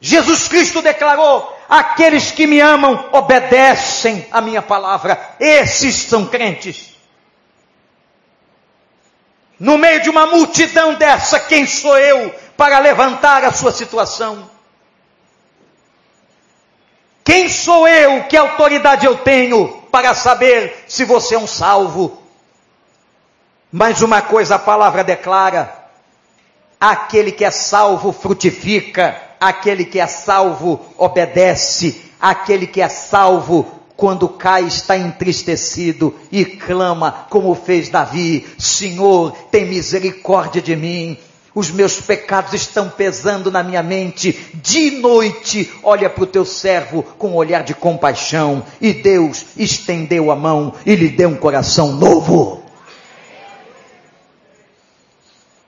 Jesus 0.00 0.46
Cristo 0.46 0.80
declarou: 0.80 1.52
aqueles 1.68 2.30
que 2.30 2.46
me 2.46 2.60
amam 2.60 3.08
obedecem 3.12 4.26
a 4.30 4.40
minha 4.40 4.62
palavra. 4.62 5.36
Esses 5.40 5.94
são 5.96 6.26
crentes. 6.26 6.95
No 9.58 9.78
meio 9.78 10.02
de 10.02 10.10
uma 10.10 10.26
multidão 10.26 10.94
dessa, 10.94 11.40
quem 11.40 11.66
sou 11.66 11.96
eu 11.96 12.34
para 12.56 12.78
levantar 12.78 13.44
a 13.44 13.52
sua 13.52 13.72
situação? 13.72 14.50
Quem 17.24 17.48
sou 17.48 17.88
eu, 17.88 18.24
que 18.24 18.36
autoridade 18.36 19.06
eu 19.06 19.16
tenho 19.16 19.82
para 19.90 20.14
saber 20.14 20.84
se 20.86 21.04
você 21.04 21.34
é 21.34 21.38
um 21.38 21.46
salvo? 21.46 22.22
Mas 23.72 24.02
uma 24.02 24.22
coisa 24.22 24.54
a 24.54 24.58
palavra 24.58 25.02
declara: 25.02 25.74
aquele 26.80 27.32
que 27.32 27.44
é 27.44 27.50
salvo 27.50 28.12
frutifica, 28.12 29.20
aquele 29.40 29.84
que 29.84 29.98
é 29.98 30.06
salvo 30.06 30.86
obedece, 30.96 32.10
aquele 32.20 32.66
que 32.66 32.80
é 32.80 32.88
salvo 32.88 33.75
quando 33.96 34.28
cai 34.28 34.64
está 34.64 34.96
entristecido 34.96 36.14
e 36.30 36.44
clama 36.44 37.26
como 37.30 37.54
fez 37.54 37.88
Davi: 37.88 38.46
Senhor, 38.58 39.32
tem 39.50 39.64
misericórdia 39.64 40.60
de 40.60 40.76
mim. 40.76 41.18
Os 41.54 41.70
meus 41.70 41.98
pecados 41.98 42.52
estão 42.52 42.90
pesando 42.90 43.50
na 43.50 43.62
minha 43.62 43.82
mente. 43.82 44.32
De 44.62 44.90
noite, 44.90 45.72
olha 45.82 46.10
para 46.10 46.24
o 46.24 46.26
teu 46.26 46.44
servo 46.44 47.02
com 47.02 47.28
um 47.28 47.34
olhar 47.34 47.64
de 47.64 47.72
compaixão. 47.72 48.62
E 48.78 48.92
Deus 48.92 49.46
estendeu 49.56 50.30
a 50.30 50.36
mão 50.36 50.74
e 50.84 50.94
lhe 50.94 51.08
deu 51.08 51.30
um 51.30 51.36
coração 51.36 51.92
novo. 51.92 52.62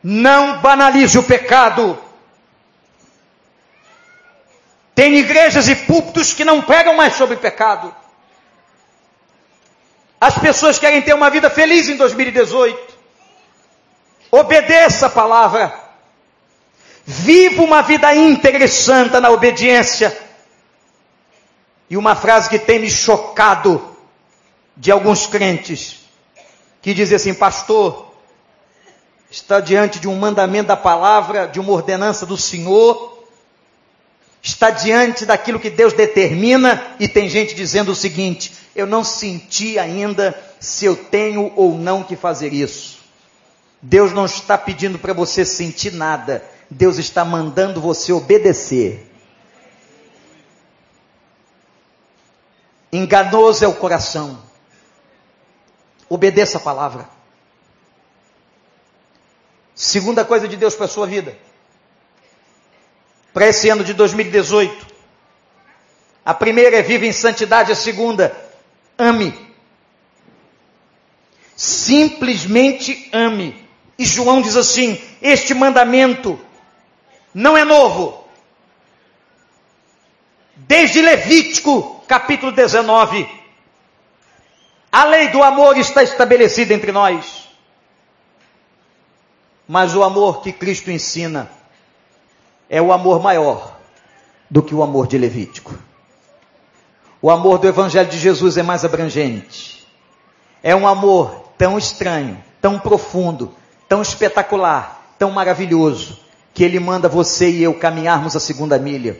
Não 0.03 0.61
banalize 0.61 1.19
o 1.19 1.23
pecado. 1.23 1.99
Tem 4.95 5.17
igrejas 5.17 5.69
e 5.69 5.75
púlpitos 5.75 6.35
que 6.35 6.45
não 6.45 6.61
pregam 6.61 6.95
mais 6.95 7.15
sobre 7.15 7.37
pecado. 7.37 7.95
As 10.21 10.37
pessoas 10.39 10.79
querem 10.79 11.01
ter 11.03 11.15
uma 11.15 11.31
vida 11.31 11.49
feliz 11.49 11.89
em 11.89 11.97
2018. 11.97 12.97
Obedeça 14.31 15.07
a 15.07 15.11
palavra. 15.11 15.73
Viva 17.05 17.63
uma 17.63 17.83
vida 17.83 18.15
íntegra 18.15 18.65
e 18.65 18.69
santa 18.69 19.21
na 19.21 19.31
obediência. 19.31 20.17
E 21.89 21.97
uma 21.97 22.15
frase 22.15 22.51
que 22.51 22.59
tem 22.59 22.81
me 22.81 22.91
chocado 22.91 23.97
de 24.77 24.91
alguns 24.93 25.27
crentes, 25.27 26.01
que 26.81 26.95
dizem 26.95 27.17
assim, 27.17 27.35
pastor, 27.35 28.15
está 29.31 29.61
diante 29.61 29.99
de 29.99 30.07
um 30.07 30.17
mandamento 30.17 30.69
da 30.69 30.77
palavra, 30.77 31.49
de 31.49 31.59
uma 31.59 31.73
ordenança 31.73 32.25
do 32.25 32.37
Senhor, 32.37 33.27
está 34.43 34.71
diante 34.71 35.27
daquilo 35.27 35.59
que 35.59 35.71
Deus 35.71 35.93
determina 35.93 36.95
e 37.01 37.09
tem 37.09 37.29
gente 37.29 37.55
dizendo 37.55 37.93
o 37.93 37.97
seguinte: 37.97 38.53
eu 38.75 38.87
não 38.87 39.03
senti 39.03 39.79
ainda 39.79 40.39
se 40.61 40.85
eu 40.85 40.97
tenho 40.97 41.53
ou 41.57 41.77
não 41.77 42.03
que 42.03 42.17
fazer 42.17 42.53
isso. 42.53 42.99
Deus 43.81 44.13
não 44.13 44.27
está 44.27 44.59
pedindo 44.59 44.99
para 44.99 45.13
você 45.13 45.45
sentir 45.45 45.93
nada, 45.93 46.45
Deus 46.71 46.99
está 46.99 47.25
mandando 47.25 47.81
você 47.81 48.13
obedecer. 48.13 49.07
Enganoso 52.93 53.65
é 53.65 53.69
o 53.69 53.75
coração. 53.75 54.43
Obedeça 56.09 56.59
a 56.59 56.61
palavra. 56.61 57.09
Segunda 59.75 60.25
coisa 60.25 60.49
de 60.49 60.57
Deus 60.57 60.75
para 60.75 60.87
a 60.87 60.89
sua 60.89 61.07
vida 61.07 61.37
para 63.39 63.47
esse 63.47 63.69
ano 63.69 63.85
de 63.85 63.95
2018. 63.95 64.85
A 66.25 66.35
primeira 66.35 66.79
é 66.79 66.83
vive 66.83 67.07
em 67.07 67.13
santidade, 67.13 67.71
a 67.71 67.77
segunda, 67.77 68.37
ame. 68.99 69.33
Simplesmente 71.57 73.09
ame. 73.13 73.67
E 73.99 74.05
João 74.05 74.43
diz 74.43 74.57
assim: 74.57 75.01
Este 75.23 75.55
mandamento 75.55 76.39
não 77.33 77.57
é 77.57 77.65
novo. 77.65 78.25
Desde 80.57 81.01
Levítico, 81.01 82.03
capítulo 82.07 82.53
19, 82.53 83.29
a 84.91 85.05
lei 85.05 85.29
do 85.29 85.43
amor 85.43 85.79
está 85.79 86.03
estabelecida 86.03 86.75
entre 86.75 86.93
nós. 86.93 87.49
Mas 89.67 89.95
o 89.95 90.03
amor 90.03 90.43
que 90.43 90.53
Cristo 90.53 90.91
ensina 90.91 91.51
é 92.69 92.81
o 92.81 92.93
amor 92.93 93.23
maior 93.23 93.79
do 94.51 94.63
que 94.63 94.75
o 94.75 94.83
amor 94.83 95.07
de 95.07 95.19
Levítico. 95.19 95.88
O 97.21 97.31
amor 97.31 97.59
do 97.59 97.67
Evangelho 97.67 98.09
de 98.09 98.19
Jesus 98.19 98.57
é 98.57 98.63
mais 98.63 98.85
abrangente. 98.85 99.85
É 100.63 100.75
um 100.75 100.87
amor 100.87 101.53
tão 101.59 101.77
estranho, 101.77 102.39
tão 102.61 102.79
profundo, 102.79 103.53
tão 103.89 104.01
espetacular, 104.01 105.15
tão 105.19 105.33
maravilhoso, 105.33 106.21
que 106.55 106.63
ele 106.63 106.79
manda 106.79 107.09
você 107.09 107.51
e 107.51 107.63
eu 107.63 107.75
caminharmos 107.75 108.37
a 108.37 108.41
segunda 108.41 108.79
milha. 108.79 109.19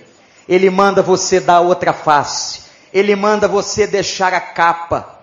Ele 0.49 0.71
manda 0.71 1.03
você 1.03 1.41
dar 1.41 1.61
outra 1.61 1.93
face. 1.93 2.63
Ele 2.93 3.17
manda 3.17 3.49
você 3.49 3.87
deixar 3.87 4.33
a 4.33 4.41
capa 4.41 5.19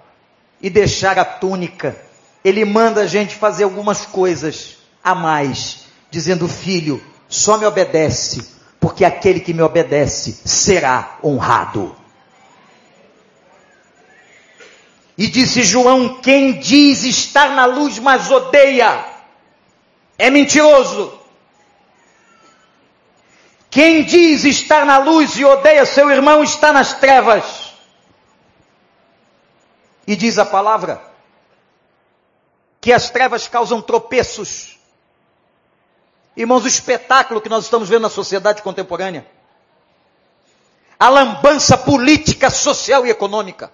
e 0.62 0.70
deixar 0.70 1.18
a 1.18 1.26
túnica. 1.26 1.96
Ele 2.44 2.66
manda 2.66 3.02
a 3.02 3.08
gente 3.08 3.36
fazer 3.36 3.64
algumas 3.64 4.06
coisas 4.06 4.78
a 5.04 5.16
mais, 5.16 5.86
dizendo: 6.12 6.48
Filho, 6.48 7.02
só 7.28 7.58
me 7.58 7.66
obedece, 7.66 8.46
porque 8.80 9.06
aquele 9.06 9.40
que 9.40 9.54
me 9.54 9.62
obedece 9.62 10.42
será 10.46 11.18
honrado. 11.24 11.96
E 15.18 15.28
disse 15.28 15.64
João: 15.64 16.22
Quem 16.22 16.60
diz 16.60 17.04
estar 17.04 17.50
na 17.56 17.66
luz, 17.66 18.00
mas 18.00 18.30
odeia, 18.32 19.06
é 20.18 20.30
mentiroso. 20.30 21.20
Quem 23.70 24.04
diz 24.04 24.46
estar 24.46 24.86
na 24.86 24.98
luz 24.98 25.38
e 25.38 25.44
odeia 25.44 25.86
seu 25.86 26.10
irmão 26.10 26.44
está 26.44 26.72
nas 26.72 26.94
trevas. 26.94 27.74
E 30.08 30.16
diz 30.16 30.38
a 30.38 30.46
palavra 30.46 31.02
que 32.80 32.94
as 32.94 33.10
trevas 33.10 33.48
causam 33.48 33.82
tropeços 33.82 34.76
Irmãos, 36.36 36.66
o 36.66 36.68
espetáculo 36.68 37.40
que 37.40 37.48
nós 37.48 37.64
estamos 37.64 37.88
vendo 37.88 38.02
na 38.02 38.10
sociedade 38.10 38.62
contemporânea. 38.62 39.26
A 41.00 41.10
lambança 41.10 41.78
política, 41.78 42.50
social 42.50 43.06
e 43.06 43.10
econômica. 43.10 43.72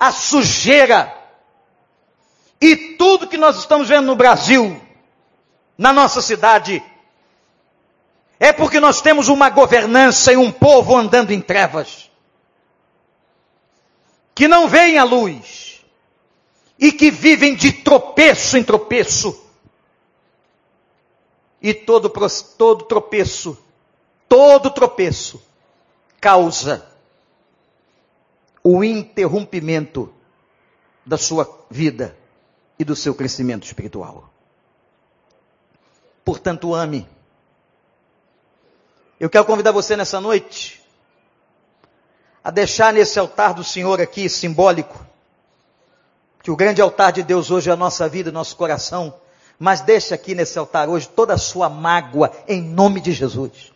A 0.00 0.10
sujeira. 0.10 1.14
E 2.60 2.96
tudo 2.96 3.28
que 3.28 3.36
nós 3.36 3.58
estamos 3.58 3.88
vendo 3.88 4.06
no 4.06 4.16
Brasil, 4.16 4.80
na 5.78 5.92
nossa 5.92 6.20
cidade, 6.20 6.82
é 8.38 8.52
porque 8.52 8.80
nós 8.80 9.00
temos 9.00 9.28
uma 9.28 9.50
governança 9.50 10.32
e 10.32 10.36
um 10.36 10.50
povo 10.50 10.96
andando 10.96 11.30
em 11.30 11.40
trevas. 11.40 12.10
Que 14.34 14.48
não 14.48 14.66
veem 14.66 14.98
a 14.98 15.04
luz. 15.04 15.84
E 16.78 16.90
que 16.90 17.10
vivem 17.10 17.54
de 17.54 17.70
tropeço 17.70 18.56
em 18.56 18.64
tropeço 18.64 19.50
e 21.62 21.74
todo, 21.74 22.10
todo 22.56 22.84
tropeço, 22.84 23.58
todo 24.28 24.70
tropeço, 24.70 25.42
causa 26.20 26.89
o 28.76 28.84
interrompimento 28.84 30.12
da 31.04 31.16
sua 31.16 31.48
vida 31.70 32.16
e 32.78 32.84
do 32.84 32.94
seu 32.94 33.14
crescimento 33.14 33.64
espiritual. 33.64 34.30
Portanto, 36.24 36.74
ame. 36.74 37.08
Eu 39.18 39.28
quero 39.28 39.44
convidar 39.44 39.72
você 39.72 39.96
nessa 39.96 40.20
noite 40.20 40.80
a 42.42 42.50
deixar 42.50 42.92
nesse 42.92 43.18
altar 43.18 43.54
do 43.54 43.62
Senhor 43.62 44.00
aqui, 44.00 44.28
simbólico, 44.28 45.04
que 46.42 46.50
o 46.50 46.56
grande 46.56 46.80
altar 46.80 47.12
de 47.12 47.22
Deus 47.22 47.50
hoje 47.50 47.68
é 47.68 47.72
a 47.72 47.76
nossa 47.76 48.08
vida, 48.08 48.32
nosso 48.32 48.56
coração 48.56 49.14
mas 49.60 49.82
deixa 49.82 50.14
aqui 50.14 50.34
nesse 50.34 50.58
altar 50.58 50.88
hoje 50.88 51.06
toda 51.06 51.34
a 51.34 51.38
sua 51.38 51.68
mágoa 51.68 52.32
em 52.48 52.62
nome 52.62 52.98
de 52.98 53.12
Jesus. 53.12 53.70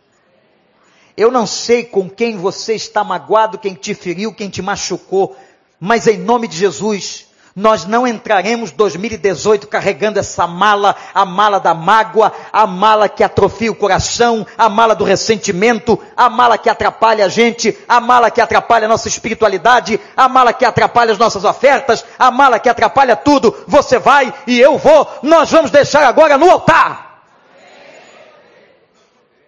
Eu 1.17 1.31
não 1.31 1.45
sei 1.45 1.83
com 1.83 2.09
quem 2.09 2.37
você 2.37 2.75
está 2.75 3.03
magoado, 3.03 3.57
quem 3.57 3.73
te 3.73 3.93
feriu, 3.93 4.33
quem 4.33 4.49
te 4.49 4.61
machucou, 4.61 5.35
mas 5.79 6.07
em 6.07 6.17
nome 6.17 6.47
de 6.47 6.57
Jesus, 6.57 7.27
nós 7.55 7.85
não 7.85 8.05
entraremos 8.05 8.71
2018 8.71 9.67
carregando 9.67 10.19
essa 10.19 10.45
mala, 10.45 10.93
a 11.13 11.23
mala 11.23 11.57
da 11.57 11.73
mágoa, 11.73 12.33
a 12.51 12.67
mala 12.67 13.07
que 13.07 13.23
atrofia 13.23 13.71
o 13.71 13.75
coração, 13.75 14.45
a 14.57 14.67
mala 14.67 14.93
do 14.93 15.05
ressentimento, 15.05 15.97
a 16.17 16.29
mala 16.29 16.57
que 16.57 16.69
atrapalha 16.69 17.23
a 17.23 17.29
gente, 17.29 17.77
a 17.87 18.01
mala 18.01 18.29
que 18.29 18.41
atrapalha 18.41 18.83
a 18.83 18.89
nossa 18.89 19.07
espiritualidade, 19.07 19.97
a 20.17 20.27
mala 20.27 20.51
que 20.51 20.65
atrapalha 20.65 21.13
as 21.13 21.17
nossas 21.17 21.45
ofertas, 21.45 22.03
a 22.19 22.29
mala 22.29 22.59
que 22.59 22.67
atrapalha 22.67 23.15
tudo. 23.15 23.55
Você 23.67 23.97
vai 23.97 24.33
e 24.45 24.59
eu 24.59 24.77
vou, 24.77 25.07
nós 25.23 25.49
vamos 25.49 25.71
deixar 25.71 26.03
agora 26.03 26.37
no 26.37 26.51
altar. 26.51 27.04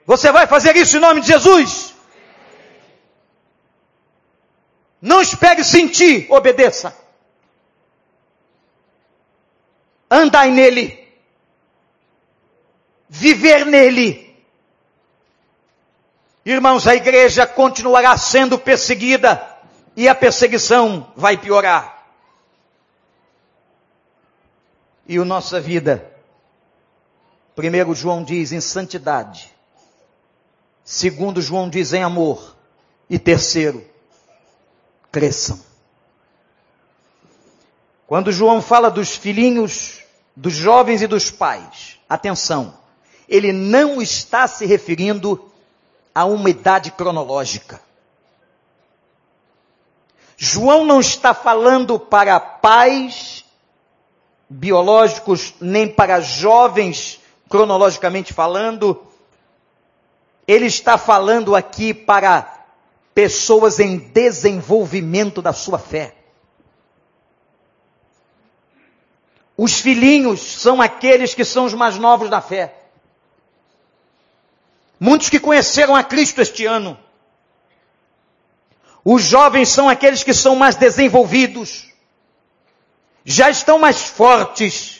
Você 0.07 0.31
vai 0.31 0.47
fazer 0.47 0.75
isso 0.75 0.97
em 0.97 1.01
nome 1.01 1.21
de 1.21 1.27
Jesus? 1.27 1.93
Não 4.99 5.21
espere 5.21 5.63
sentir, 5.63 6.25
obedeça. 6.31 7.05
andai 10.09 10.49
nele, 10.49 11.07
viver 13.09 13.65
nele. 13.65 14.25
Irmãos, 16.45 16.87
a 16.87 16.95
igreja 16.95 17.45
continuará 17.45 18.17
sendo 18.17 18.57
perseguida 18.57 19.57
e 19.95 20.07
a 20.07 20.15
perseguição 20.15 21.11
vai 21.15 21.37
piorar. 21.37 21.95
E 25.05 25.17
a 25.17 25.25
nossa 25.25 25.59
vida, 25.59 26.09
primeiro 27.55 27.93
João 27.93 28.23
diz 28.23 28.51
em 28.51 28.61
santidade, 28.61 29.53
segundo 30.88 31.41
João 31.41 31.69
diz 31.69 31.91
em 31.91 32.02
amor, 32.02 32.56
e 33.10 33.19
terceiro, 33.19 33.86
cresçam. 35.12 35.60
Quando 38.08 38.32
João 38.32 38.62
fala 38.62 38.89
dos 38.89 39.13
filhinhos, 39.13 40.00
dos 40.34 40.54
jovens 40.54 41.02
e 41.02 41.08
dos 41.08 41.30
pais, 41.30 42.00
atenção, 42.08 42.73
ele 43.28 43.52
não 43.52 44.02
está 44.02 44.47
se 44.47 44.65
referindo 44.65 45.52
a 46.15 46.23
uma 46.23 46.50
idade 46.50 46.91
cronológica. 46.91 47.82
João 50.38 50.86
não 50.86 51.02
está 51.02 51.34
falando 51.34 52.00
para 52.00 52.39
pais 52.39 53.43
biológicos, 54.50 55.54
nem 55.60 55.86
para 55.86 56.21
jovens, 56.21 57.19
cronologicamente 57.50 58.32
falando. 58.32 59.06
Ele 60.47 60.65
está 60.65 60.97
falando 60.97 61.55
aqui 61.55 61.93
para 61.93 62.65
pessoas 63.13 63.79
em 63.79 63.97
desenvolvimento 63.97 65.41
da 65.41 65.51
sua 65.51 65.77
fé. 65.77 66.15
Os 69.57 69.81
filhinhos 69.81 70.39
são 70.39 70.81
aqueles 70.81 71.33
que 71.33 71.43
são 71.43 71.65
os 71.65 71.73
mais 71.73 71.97
novos 71.97 72.29
da 72.29 72.39
fé. 72.39 72.75
Muitos 74.99 75.29
que 75.29 75.39
conheceram 75.39 75.95
a 75.95 76.03
Cristo 76.03 76.41
este 76.41 76.65
ano. 76.65 76.97
Os 79.03 79.23
jovens 79.23 79.69
são 79.69 79.89
aqueles 79.89 80.23
que 80.23 80.33
são 80.33 80.55
mais 80.55 80.75
desenvolvidos, 80.75 81.88
já 83.23 83.49
estão 83.49 83.79
mais 83.79 84.03
fortes 84.03 84.96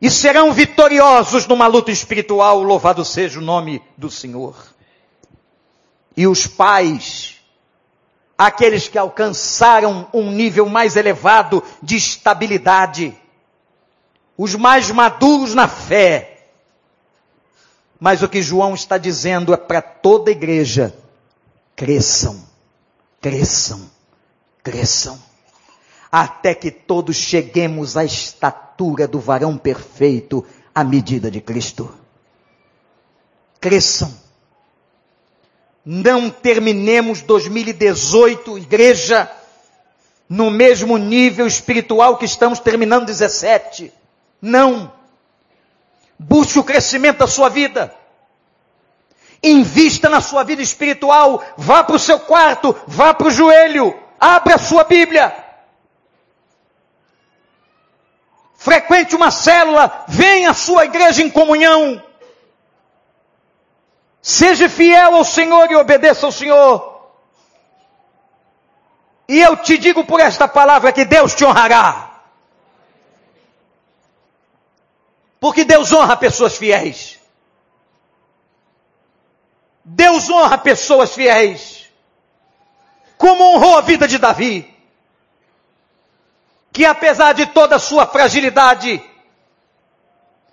e 0.00 0.10
serão 0.10 0.52
vitoriosos 0.52 1.46
numa 1.46 1.66
luta 1.66 1.90
espiritual. 1.90 2.62
Louvado 2.62 3.04
seja 3.04 3.38
o 3.38 3.42
nome 3.42 3.82
do 3.96 4.10
Senhor. 4.10 4.54
E 6.16 6.26
os 6.26 6.46
pais, 6.46 7.36
aqueles 8.36 8.88
que 8.88 8.98
alcançaram 8.98 10.08
um 10.12 10.30
nível 10.30 10.68
mais 10.68 10.96
elevado 10.96 11.62
de 11.82 11.96
estabilidade, 11.96 13.16
os 14.36 14.54
mais 14.54 14.90
maduros 14.90 15.54
na 15.54 15.66
fé. 15.66 16.46
Mas 17.98 18.22
o 18.22 18.28
que 18.28 18.40
João 18.40 18.74
está 18.74 18.96
dizendo 18.96 19.52
é 19.52 19.56
para 19.56 19.82
toda 19.82 20.30
a 20.30 20.32
igreja 20.32 20.94
cresçam, 21.78 22.44
cresçam, 23.20 23.88
cresçam, 24.64 25.16
até 26.10 26.54
que 26.54 26.70
todos 26.70 27.16
cheguemos 27.16 27.96
à 27.96 28.04
estatura 28.04 29.06
do 29.06 29.20
varão 29.20 29.56
perfeito, 29.56 30.44
à 30.74 30.82
medida 30.82 31.30
de 31.30 31.40
Cristo. 31.40 31.92
Cresçam. 33.60 34.12
Não 35.84 36.30
terminemos 36.30 37.22
2018, 37.22 38.58
igreja, 38.58 39.30
no 40.28 40.50
mesmo 40.50 40.98
nível 40.98 41.46
espiritual 41.46 42.18
que 42.18 42.24
estamos 42.24 42.60
terminando 42.60 43.06
17. 43.06 43.92
Não. 44.40 44.92
Busque 46.18 46.58
o 46.58 46.64
crescimento 46.64 47.18
da 47.18 47.26
sua 47.26 47.48
vida. 47.48 47.94
Invista 49.42 50.08
na 50.08 50.20
sua 50.20 50.42
vida 50.42 50.60
espiritual. 50.60 51.42
Vá 51.56 51.82
para 51.84 51.96
o 51.96 51.98
seu 51.98 52.20
quarto, 52.20 52.74
vá 52.86 53.14
para 53.14 53.28
o 53.28 53.30
joelho, 53.30 53.94
abra 54.20 54.56
a 54.56 54.58
sua 54.58 54.84
Bíblia. 54.84 55.47
Frequente 58.58 59.14
uma 59.14 59.30
célula, 59.30 60.04
venha 60.08 60.50
à 60.50 60.54
sua 60.54 60.84
igreja 60.84 61.22
em 61.22 61.30
comunhão. 61.30 62.02
Seja 64.20 64.68
fiel 64.68 65.14
ao 65.14 65.24
Senhor 65.24 65.70
e 65.70 65.76
obedeça 65.76 66.26
ao 66.26 66.32
Senhor. 66.32 67.08
E 69.28 69.40
eu 69.40 69.56
te 69.58 69.78
digo 69.78 70.04
por 70.04 70.18
esta 70.18 70.48
palavra 70.48 70.92
que 70.92 71.04
Deus 71.04 71.36
te 71.36 71.44
honrará. 71.44 72.20
Porque 75.38 75.64
Deus 75.64 75.92
honra 75.92 76.16
pessoas 76.16 76.56
fiéis. 76.56 77.16
Deus 79.84 80.28
honra 80.28 80.58
pessoas 80.58 81.14
fiéis, 81.14 81.88
como 83.16 83.54
honrou 83.54 83.78
a 83.78 83.80
vida 83.80 84.06
de 84.06 84.18
Davi, 84.18 84.77
que 86.78 86.86
apesar 86.86 87.32
de 87.32 87.44
toda 87.44 87.74
a 87.74 87.78
sua 87.80 88.06
fragilidade, 88.06 89.02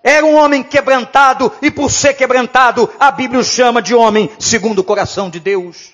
era 0.02 0.26
um 0.26 0.34
homem 0.34 0.64
quebrantado, 0.64 1.54
e 1.62 1.70
por 1.70 1.92
ser 1.92 2.16
quebrantado, 2.16 2.92
a 3.00 3.12
Bíblia 3.12 3.42
o 3.42 3.44
chama 3.44 3.80
de 3.80 3.94
homem 3.94 4.32
segundo 4.40 4.80
o 4.80 4.84
coração 4.84 5.30
de 5.30 5.40
Deus. 5.40 5.94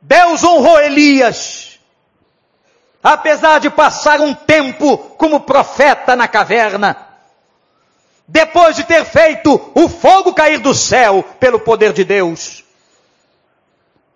Deus 0.00 0.44
honrou 0.44 0.78
Elias, 0.78 1.80
apesar 3.02 3.58
de 3.58 3.68
passar 3.68 4.20
um 4.20 4.32
tempo 4.32 4.96
como 4.96 5.40
profeta 5.40 6.14
na 6.14 6.28
caverna, 6.28 6.96
depois 8.28 8.76
de 8.76 8.84
ter 8.84 9.04
feito 9.04 9.72
o 9.74 9.88
fogo 9.88 10.32
cair 10.32 10.60
do 10.60 10.72
céu 10.72 11.24
pelo 11.40 11.58
poder 11.58 11.92
de 11.92 12.04
Deus. 12.04 12.62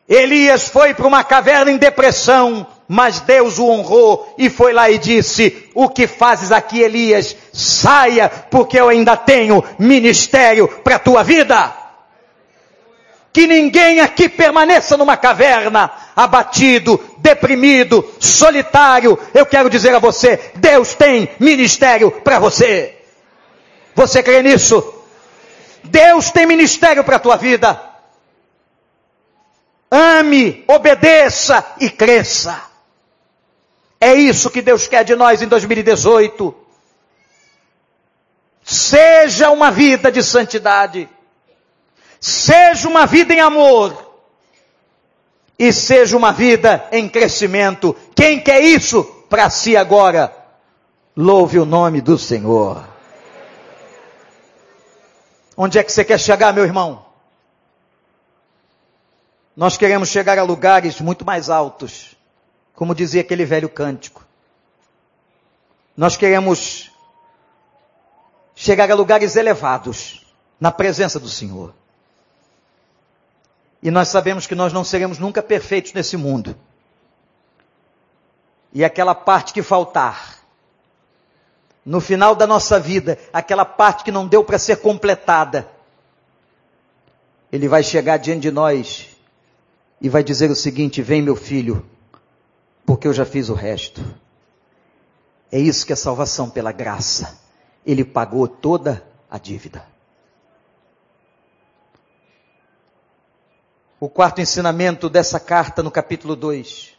Elias 0.08 0.68
foi 0.68 0.94
para 0.94 1.08
uma 1.08 1.24
caverna 1.24 1.72
em 1.72 1.78
depressão, 1.78 2.64
mas 2.94 3.20
Deus 3.20 3.58
o 3.58 3.70
honrou 3.70 4.34
e 4.36 4.50
foi 4.50 4.74
lá 4.74 4.90
e 4.90 4.98
disse: 4.98 5.66
O 5.74 5.88
que 5.88 6.06
fazes 6.06 6.52
aqui, 6.52 6.82
Elias? 6.82 7.34
Saia, 7.50 8.28
porque 8.28 8.78
eu 8.78 8.86
ainda 8.86 9.16
tenho 9.16 9.64
ministério 9.78 10.68
para 10.68 10.96
a 10.96 10.98
tua 10.98 11.22
vida. 11.22 11.72
Que 13.32 13.46
ninguém 13.46 14.00
aqui 14.00 14.28
permaneça 14.28 14.94
numa 14.98 15.16
caverna, 15.16 15.90
abatido, 16.14 17.02
deprimido, 17.16 18.06
solitário. 18.20 19.18
Eu 19.32 19.46
quero 19.46 19.70
dizer 19.70 19.94
a 19.94 19.98
você: 19.98 20.52
Deus 20.56 20.94
tem 20.94 21.30
ministério 21.40 22.10
para 22.10 22.38
você. 22.38 22.94
Você 23.94 24.22
crê 24.22 24.42
nisso? 24.42 24.84
Deus 25.82 26.30
tem 26.30 26.44
ministério 26.44 27.02
para 27.02 27.16
a 27.16 27.20
tua 27.20 27.36
vida. 27.36 27.80
Ame, 29.90 30.62
obedeça 30.68 31.64
e 31.80 31.88
cresça. 31.88 32.71
É 34.02 34.14
isso 34.14 34.50
que 34.50 34.60
Deus 34.60 34.88
quer 34.88 35.04
de 35.04 35.14
nós 35.14 35.42
em 35.42 35.46
2018. 35.46 36.52
Seja 38.64 39.48
uma 39.48 39.70
vida 39.70 40.10
de 40.10 40.24
santidade. 40.24 41.08
Seja 42.18 42.88
uma 42.88 43.06
vida 43.06 43.32
em 43.32 43.38
amor. 43.38 44.12
E 45.56 45.72
seja 45.72 46.16
uma 46.16 46.32
vida 46.32 46.84
em 46.90 47.08
crescimento. 47.08 47.94
Quem 48.12 48.40
quer 48.40 48.60
isso 48.60 49.04
para 49.30 49.48
si 49.48 49.76
agora? 49.76 50.36
Louve 51.16 51.60
o 51.60 51.64
nome 51.64 52.00
do 52.00 52.18
Senhor. 52.18 52.84
Onde 55.56 55.78
é 55.78 55.84
que 55.84 55.92
você 55.92 56.04
quer 56.04 56.18
chegar, 56.18 56.52
meu 56.52 56.64
irmão? 56.64 57.06
Nós 59.56 59.76
queremos 59.76 60.08
chegar 60.08 60.40
a 60.40 60.42
lugares 60.42 61.00
muito 61.00 61.24
mais 61.24 61.48
altos, 61.48 62.16
como 62.74 62.94
dizia 62.94 63.20
aquele 63.20 63.44
velho 63.44 63.68
cântico. 63.68 64.24
Nós 65.96 66.16
queremos 66.16 66.90
chegar 68.54 68.90
a 68.90 68.94
lugares 68.94 69.36
elevados 69.36 70.26
na 70.60 70.70
presença 70.70 71.18
do 71.18 71.28
Senhor. 71.28 71.74
E 73.82 73.90
nós 73.90 74.08
sabemos 74.08 74.46
que 74.46 74.54
nós 74.54 74.72
não 74.72 74.84
seremos 74.84 75.18
nunca 75.18 75.42
perfeitos 75.42 75.92
nesse 75.92 76.16
mundo. 76.16 76.56
E 78.72 78.84
aquela 78.84 79.14
parte 79.14 79.52
que 79.52 79.62
faltar, 79.62 80.38
no 81.84 82.00
final 82.00 82.34
da 82.34 82.46
nossa 82.46 82.78
vida, 82.78 83.18
aquela 83.32 83.64
parte 83.64 84.04
que 84.04 84.12
não 84.12 84.26
deu 84.26 84.44
para 84.44 84.58
ser 84.58 84.76
completada, 84.76 85.68
ele 87.50 87.68
vai 87.68 87.82
chegar 87.82 88.16
diante 88.16 88.42
de 88.42 88.50
nós 88.50 89.08
e 90.00 90.08
vai 90.08 90.22
dizer 90.22 90.50
o 90.50 90.56
seguinte: 90.56 91.02
Vem, 91.02 91.20
meu 91.20 91.36
filho, 91.36 91.84
porque 92.84 93.06
eu 93.06 93.12
já 93.12 93.24
fiz 93.24 93.48
o 93.48 93.54
resto. 93.54 94.02
É 95.50 95.58
isso 95.58 95.86
que 95.86 95.92
é 95.92 95.96
salvação 95.96 96.48
pela 96.48 96.72
graça. 96.72 97.40
Ele 97.84 98.04
pagou 98.04 98.46
toda 98.48 99.04
a 99.30 99.38
dívida. 99.38 99.84
O 104.00 104.08
quarto 104.08 104.40
ensinamento 104.40 105.08
dessa 105.08 105.38
carta 105.38 105.82
no 105.82 105.90
capítulo 105.90 106.34
2. 106.34 106.96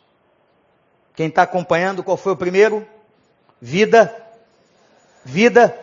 Quem 1.15 1.27
está 1.27 1.43
acompanhando, 1.43 2.03
qual 2.03 2.17
foi 2.17 2.33
o 2.33 2.37
primeiro? 2.37 2.87
Vida 3.61 4.23
Vida. 5.25 5.77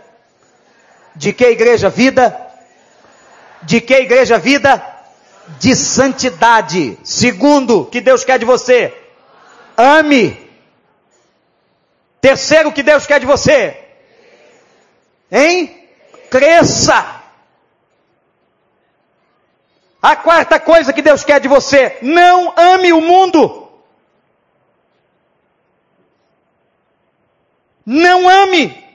De 1.17 1.33
que 1.33 1.47
igreja? 1.47 1.89
Vida. 1.89 2.49
De 3.63 3.81
que 3.81 3.95
igreja? 3.95 4.39
Vida. 4.39 4.83
De 5.59 5.75
santidade. 5.75 6.99
Segundo, 7.03 7.87
que 7.87 8.01
Deus 8.01 8.25
quer 8.25 8.39
de 8.39 8.45
você? 8.45 8.95
Ame. 9.81 10.37
Terceiro, 12.21 12.71
que 12.71 12.83
Deus 12.83 13.07
quer 13.07 13.19
de 13.19 13.25
você? 13.25 13.83
Hein? 15.33 15.89
Cresça. 16.31 17.23
A 20.03 20.17
quarta 20.17 20.61
coisa 20.61 20.93
que 20.93 21.01
Deus 21.01 21.25
quer 21.25 21.41
de 21.41 21.49
você, 21.49 21.99
não 22.03 22.53
ame 22.57 22.93
o 22.93 23.01
mundo. 23.01 23.71
Não 27.87 28.29
ame 28.29 28.87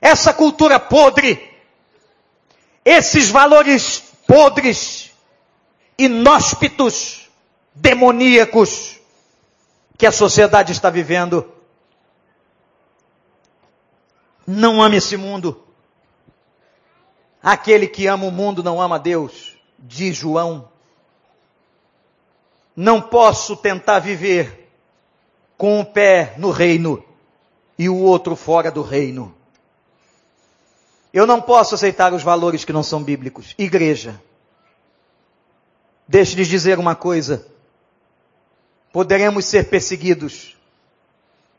essa 0.00 0.32
cultura 0.32 0.78
podre, 0.78 1.50
esses 2.84 3.30
valores 3.30 4.02
podres, 4.26 5.10
inóspitos, 5.98 7.29
demoníacos 7.74 9.00
que 9.96 10.06
a 10.06 10.12
sociedade 10.12 10.72
está 10.72 10.90
vivendo. 10.90 11.50
Não 14.46 14.82
ame 14.82 14.96
esse 14.96 15.16
mundo. 15.16 15.62
Aquele 17.42 17.86
que 17.86 18.06
ama 18.06 18.26
o 18.26 18.30
mundo 18.30 18.62
não 18.62 18.80
ama 18.80 18.98
Deus, 18.98 19.56
diz 19.78 20.16
João. 20.16 20.68
Não 22.76 23.00
posso 23.00 23.56
tentar 23.56 23.98
viver 23.98 24.70
com 25.56 25.80
um 25.80 25.84
pé 25.84 26.34
no 26.38 26.50
reino 26.50 27.04
e 27.78 27.88
o 27.88 27.96
outro 27.96 28.36
fora 28.36 28.70
do 28.70 28.82
reino. 28.82 29.34
Eu 31.12 31.26
não 31.26 31.40
posso 31.40 31.74
aceitar 31.74 32.12
os 32.12 32.22
valores 32.22 32.64
que 32.64 32.72
não 32.72 32.82
são 32.82 33.02
bíblicos. 33.02 33.54
Igreja. 33.58 34.20
Deixe-lhes 36.06 36.48
dizer 36.48 36.78
uma 36.78 36.94
coisa. 36.94 37.46
Poderemos 38.92 39.44
ser 39.44 39.68
perseguidos. 39.68 40.56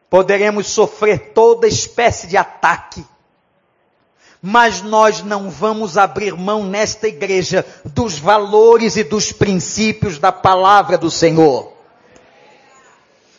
Poderemos 0.10 0.68
sofrer 0.68 1.32
toda 1.34 1.68
espécie 1.68 2.28
de 2.28 2.38
ataque 2.38 3.06
mas 4.42 4.82
nós 4.82 5.22
não 5.22 5.50
vamos 5.50 5.98
abrir 5.98 6.36
mão 6.36 6.64
nesta 6.64 7.08
igreja 7.08 7.64
dos 7.86 8.18
valores 8.18 8.98
e 8.98 9.04
dos 9.04 9.32
princípios 9.32 10.18
da 10.18 10.32
palavra 10.32 10.98
do 10.98 11.12
Senhor. 11.12 11.72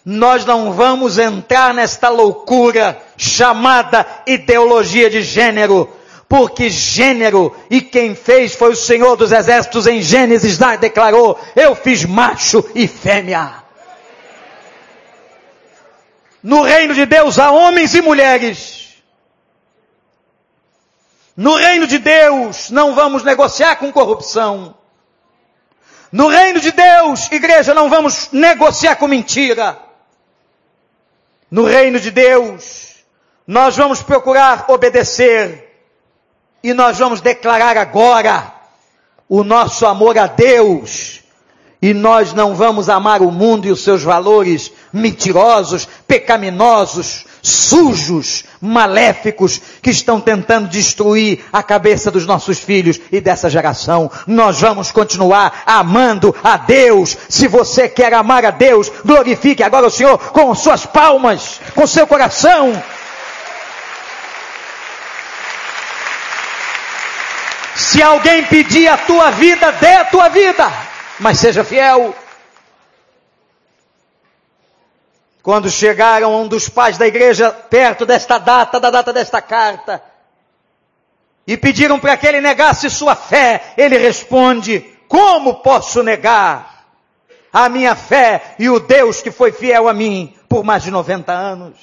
Nós 0.04 0.44
não 0.44 0.72
vamos 0.72 1.18
entrar 1.18 1.74
nesta 1.74 2.08
loucura 2.08 3.00
chamada 3.16 4.06
ideologia 4.26 5.10
de 5.10 5.22
gênero, 5.22 5.88
porque 6.28 6.70
gênero 6.70 7.54
e 7.68 7.80
quem 7.80 8.14
fez 8.14 8.54
foi 8.54 8.72
o 8.72 8.76
Senhor 8.76 9.16
dos 9.16 9.32
Exércitos 9.32 9.86
em 9.86 10.00
Gênesis, 10.00 10.58
lá 10.58 10.76
declarou: 10.76 11.38
Eu 11.54 11.74
fiz 11.74 12.04
macho 12.04 12.64
e 12.74 12.86
fêmea. 12.86 13.61
No 16.42 16.62
reino 16.62 16.94
de 16.94 17.06
Deus 17.06 17.38
há 17.38 17.50
homens 17.50 17.94
e 17.94 18.02
mulheres 18.02 18.82
no 21.36 21.56
reino 21.56 21.86
de 21.86 21.98
Deus 21.98 22.70
não 22.70 22.94
vamos 22.94 23.22
negociar 23.22 23.76
com 23.76 23.90
corrupção. 23.90 24.74
No 26.10 26.28
reino 26.28 26.60
de 26.60 26.70
Deus, 26.70 27.30
igreja, 27.32 27.72
não 27.72 27.88
vamos 27.88 28.28
negociar 28.32 28.96
com 28.96 29.08
mentira. 29.08 29.78
No 31.50 31.64
reino 31.64 31.98
de 31.98 32.10
Deus, 32.10 32.96
nós 33.46 33.76
vamos 33.76 34.02
procurar 34.02 34.66
obedecer 34.68 35.70
e 36.62 36.74
nós 36.74 36.98
vamos 36.98 37.22
declarar 37.22 37.78
agora 37.78 38.52
o 39.26 39.42
nosso 39.42 39.86
amor 39.86 40.18
a 40.18 40.26
Deus 40.26 41.22
e 41.80 41.94
nós 41.94 42.34
não 42.34 42.54
vamos 42.54 42.90
amar 42.90 43.22
o 43.22 43.32
mundo 43.32 43.66
e 43.66 43.72
os 43.72 43.82
seus 43.82 44.02
valores 44.02 44.70
mentirosos, 44.92 45.88
pecaminosos, 46.06 47.24
sujos, 47.40 48.44
maléficos, 48.60 49.60
que 49.80 49.90
estão 49.90 50.20
tentando 50.20 50.68
destruir 50.68 51.44
a 51.52 51.62
cabeça 51.62 52.10
dos 52.10 52.26
nossos 52.26 52.58
filhos 52.58 53.00
e 53.10 53.20
dessa 53.20 53.50
geração. 53.50 54.10
Nós 54.26 54.60
vamos 54.60 54.92
continuar 54.92 55.62
amando 55.66 56.34
a 56.42 56.56
Deus. 56.56 57.16
Se 57.28 57.48
você 57.48 57.88
quer 57.88 58.12
amar 58.14 58.44
a 58.44 58.50
Deus, 58.50 58.90
glorifique 59.04 59.62
agora 59.62 59.86
o 59.86 59.90
Senhor 59.90 60.18
com 60.18 60.54
suas 60.54 60.86
palmas, 60.86 61.60
com 61.74 61.86
seu 61.86 62.06
coração. 62.06 62.82
Se 67.74 68.02
alguém 68.02 68.44
pedir 68.44 68.86
a 68.88 68.96
tua 68.96 69.30
vida, 69.30 69.72
dê 69.72 69.94
a 69.94 70.04
tua 70.04 70.28
vida 70.28 70.92
mas 71.22 71.38
seja 71.38 71.64
fiel. 71.64 72.14
Quando 75.42 75.70
chegaram 75.70 76.42
um 76.42 76.46
dos 76.46 76.68
pais 76.68 76.96
da 76.96 77.06
igreja 77.06 77.50
perto 77.50 78.06
desta 78.06 78.38
data, 78.38 78.78
da 78.78 78.90
data 78.90 79.12
desta 79.12 79.42
carta, 79.42 80.02
e 81.46 81.56
pediram 81.56 81.98
para 81.98 82.16
que 82.16 82.26
ele 82.26 82.40
negasse 82.40 82.88
sua 82.88 83.16
fé, 83.16 83.74
ele 83.76 83.98
responde: 83.98 84.80
Como 85.08 85.56
posso 85.56 86.02
negar 86.02 86.86
a 87.52 87.68
minha 87.68 87.94
fé 87.94 88.54
e 88.58 88.68
o 88.70 88.78
Deus 88.78 89.20
que 89.20 89.30
foi 89.30 89.50
fiel 89.50 89.88
a 89.88 89.92
mim 89.92 90.34
por 90.48 90.62
mais 90.62 90.84
de 90.84 90.90
90 90.90 91.32
anos? 91.32 91.76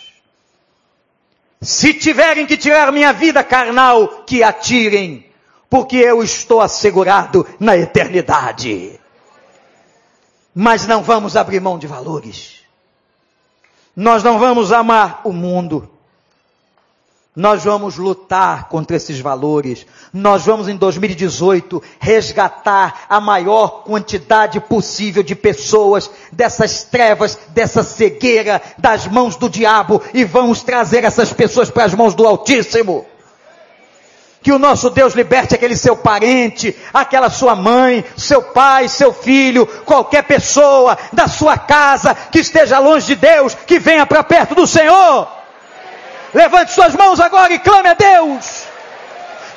Se 1.62 1.94
tiverem 1.94 2.46
que 2.46 2.56
tirar 2.56 2.92
minha 2.92 3.12
vida 3.12 3.44
carnal, 3.44 4.24
que 4.26 4.42
atirem, 4.42 5.30
porque 5.70 5.98
eu 5.98 6.24
estou 6.24 6.62
assegurado 6.62 7.46
na 7.60 7.76
eternidade 7.76 9.00
mas 10.54 10.86
não 10.86 11.02
vamos 11.02 11.38
abrir 11.38 11.62
mão 11.62 11.80
de 11.80 11.88
valores. 11.88 12.59
Nós 14.00 14.24
não 14.24 14.40
vamos 14.40 14.72
amar 14.72 15.20
o 15.26 15.34
mundo. 15.34 15.90
Nós 17.36 17.66
vamos 17.66 17.98
lutar 17.98 18.70
contra 18.70 18.96
esses 18.96 19.20
valores. 19.20 19.86
Nós 20.14 20.46
vamos 20.46 20.70
em 20.70 20.78
2018 20.78 21.84
resgatar 22.00 23.08
a 23.10 23.20
maior 23.20 23.84
quantidade 23.84 24.62
possível 24.62 25.22
de 25.22 25.36
pessoas 25.36 26.10
dessas 26.32 26.86
trevas, 26.86 27.38
dessa 27.50 27.84
cegueira, 27.84 28.62
das 28.78 29.06
mãos 29.06 29.36
do 29.36 29.50
diabo 29.50 30.02
e 30.14 30.24
vamos 30.24 30.64
trazer 30.64 31.04
essas 31.04 31.34
pessoas 31.34 31.70
para 31.70 31.84
as 31.84 31.94
mãos 31.94 32.16
do 32.16 32.26
Altíssimo. 32.26 33.06
Que 34.42 34.52
o 34.52 34.60
nosso 34.60 34.90
Deus 34.90 35.14
liberte 35.14 35.54
aquele 35.54 35.76
seu 35.76 35.98
parente, 35.98 36.76
aquela 36.94 37.30
sua 37.30 37.56
mãe, 37.56 38.06
seu 38.16 38.42
pai, 38.42 38.88
seu 38.88 39.14
filho, 39.14 39.68
qualquer 39.84 40.24
pessoa 40.24 40.98
da 41.12 41.28
sua 41.28 41.58
casa 41.58 42.16
que 42.16 42.40
esteja 42.40 42.80
longe 42.80 43.08
de 43.08 43.16
Deus, 43.16 43.54
que 43.54 43.80
venha 43.80 44.06
para 44.06 44.24
perto 44.24 44.56
do 44.56 44.66
Senhor. 44.66 45.28
Levante 46.34 46.72
suas 46.72 46.96
mãos 46.96 47.20
agora 47.20 47.54
e 47.54 47.60
clame 47.60 47.90
a 47.90 47.94
Deus. 47.94 48.64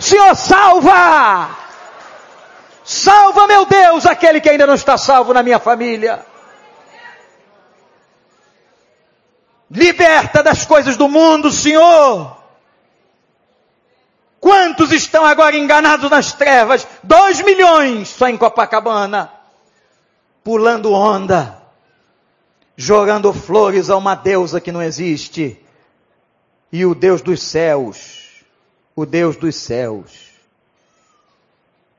Senhor, 0.00 0.34
salva! 0.34 1.62
Salva, 2.84 3.46
meu 3.46 3.64
Deus, 3.64 4.04
aquele 4.04 4.40
que 4.40 4.50
ainda 4.50 4.66
não 4.66 4.74
está 4.74 4.98
salvo 4.98 5.32
na 5.32 5.42
minha 5.42 5.60
família. 5.60 6.26
Liberta 9.70 10.42
das 10.42 10.66
coisas 10.66 10.96
do 10.96 11.08
mundo, 11.08 11.50
Senhor. 11.50 12.41
Quantos 14.42 14.90
estão 14.90 15.24
agora 15.24 15.56
enganados 15.56 16.10
nas 16.10 16.32
trevas? 16.32 16.84
Dois 17.00 17.40
milhões 17.42 18.08
só 18.08 18.26
em 18.26 18.36
Copacabana. 18.36 19.32
Pulando 20.42 20.92
onda. 20.92 21.62
Jogando 22.76 23.32
flores 23.32 23.88
a 23.88 23.96
uma 23.96 24.16
deusa 24.16 24.60
que 24.60 24.72
não 24.72 24.82
existe. 24.82 25.56
E 26.72 26.84
o 26.84 26.92
Deus 26.92 27.22
dos 27.22 27.40
céus, 27.40 28.42
o 28.96 29.06
Deus 29.06 29.36
dos 29.36 29.54
céus, 29.54 30.32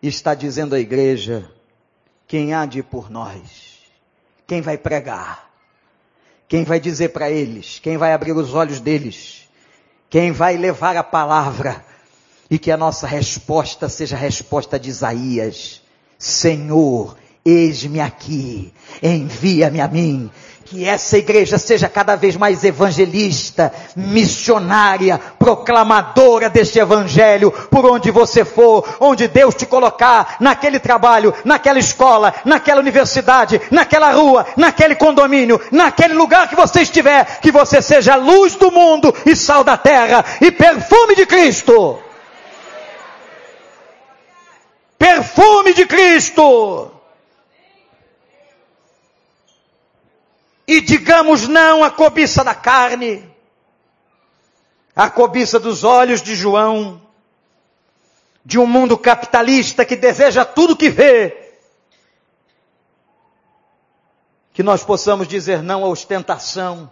está 0.01 0.35
dizendo 0.35 0.75
à 0.75 0.79
igreja: 0.81 1.49
quem 2.27 2.53
há 2.53 2.65
de 2.65 2.79
ir 2.79 2.83
por 2.83 3.09
nós? 3.09 3.79
Quem 4.45 4.59
vai 4.59 4.77
pregar? 4.77 5.49
Quem 6.49 6.65
vai 6.65 6.81
dizer 6.81 7.13
para 7.13 7.31
eles? 7.31 7.79
Quem 7.79 7.95
vai 7.95 8.11
abrir 8.11 8.33
os 8.33 8.53
olhos 8.53 8.81
deles? 8.81 9.47
Quem 10.09 10.33
vai 10.33 10.57
levar 10.57 10.97
a 10.97 11.03
palavra? 11.03 11.92
E 12.53 12.59
que 12.59 12.71
a 12.71 12.77
nossa 12.77 13.07
resposta 13.07 13.89
seja 13.89 14.15
a 14.15 14.19
resposta 14.19 14.79
de 14.79 14.87
Isaías: 14.87 15.81
Senhor, 16.19 17.17
eis-me 17.43 17.99
aqui, 17.99 18.71
envia-me 19.01 19.81
a 19.81 19.87
mim. 19.87 20.29
Que 20.63 20.85
essa 20.85 21.17
igreja 21.17 21.57
seja 21.57 21.89
cada 21.89 22.15
vez 22.15 22.37
mais 22.37 22.63
evangelista, 22.63 23.73
missionária, 23.95 25.19
proclamadora 25.39 26.47
deste 26.47 26.77
evangelho, 26.77 27.51
por 27.71 27.87
onde 27.87 28.11
você 28.11 28.45
for, 28.45 28.87
onde 28.99 29.27
Deus 29.27 29.55
te 29.55 29.65
colocar, 29.65 30.37
naquele 30.39 30.79
trabalho, 30.79 31.33
naquela 31.43 31.79
escola, 31.79 32.35
naquela 32.45 32.81
universidade, 32.81 33.59
naquela 33.71 34.11
rua, 34.11 34.45
naquele 34.55 34.93
condomínio, 34.93 35.59
naquele 35.71 36.13
lugar 36.13 36.47
que 36.47 36.55
você 36.55 36.83
estiver, 36.83 37.39
que 37.39 37.51
você 37.51 37.81
seja 37.81 38.15
luz 38.15 38.53
do 38.53 38.71
mundo 38.71 39.11
e 39.25 39.35
sal 39.35 39.63
da 39.63 39.75
terra 39.75 40.23
e 40.39 40.51
perfume 40.51 41.15
de 41.15 41.25
Cristo 41.25 41.99
perfume 45.03 45.73
de 45.73 45.85
Cristo. 45.85 46.89
E 50.65 50.79
digamos 50.79 51.45
não 51.45 51.83
à 51.83 51.91
cobiça 51.91 52.41
da 52.41 52.55
carne, 52.55 53.29
à 54.95 55.09
cobiça 55.09 55.59
dos 55.59 55.83
olhos 55.83 56.21
de 56.21 56.33
João, 56.33 57.01
de 58.45 58.57
um 58.57 58.65
mundo 58.65 58.97
capitalista 58.97 59.83
que 59.83 59.97
deseja 59.97 60.45
tudo 60.45 60.77
que 60.77 60.89
vê, 60.89 61.51
que 64.53 64.63
nós 64.63 64.85
possamos 64.85 65.27
dizer 65.27 65.61
não 65.61 65.83
à 65.83 65.87
ostentação 65.89 66.89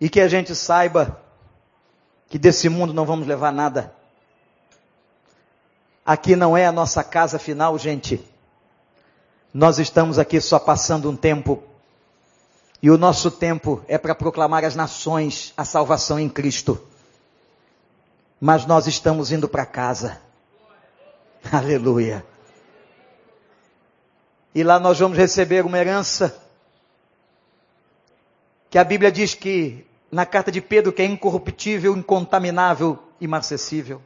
e 0.00 0.08
que 0.08 0.22
a 0.22 0.28
gente 0.28 0.54
saiba 0.54 1.22
que 2.30 2.38
desse 2.38 2.70
mundo 2.70 2.94
não 2.94 3.04
vamos 3.04 3.26
levar 3.26 3.52
nada. 3.52 4.01
Aqui 6.04 6.34
não 6.34 6.56
é 6.56 6.66
a 6.66 6.72
nossa 6.72 7.04
casa 7.04 7.38
final, 7.38 7.78
gente. 7.78 8.24
Nós 9.54 9.78
estamos 9.78 10.18
aqui 10.18 10.40
só 10.40 10.58
passando 10.58 11.08
um 11.08 11.16
tempo. 11.16 11.62
E 12.82 12.90
o 12.90 12.98
nosso 12.98 13.30
tempo 13.30 13.84
é 13.86 13.96
para 13.96 14.14
proclamar 14.14 14.64
às 14.64 14.74
nações 14.74 15.52
a 15.56 15.64
salvação 15.64 16.18
em 16.18 16.28
Cristo. 16.28 16.80
Mas 18.40 18.66
nós 18.66 18.88
estamos 18.88 19.30
indo 19.30 19.48
para 19.48 19.64
casa. 19.64 20.20
Aleluia. 21.52 22.26
E 24.54 24.64
lá 24.64 24.80
nós 24.80 24.98
vamos 24.98 25.16
receber 25.16 25.64
uma 25.64 25.78
herança 25.78 26.36
que 28.68 28.78
a 28.78 28.84
Bíblia 28.84 29.12
diz 29.12 29.34
que 29.34 29.86
na 30.10 30.26
carta 30.26 30.50
de 30.50 30.60
Pedro 30.60 30.92
que 30.92 31.02
é 31.02 31.06
incorruptível, 31.06 31.96
incontaminável, 31.96 32.98
imarcessível. 33.20 34.02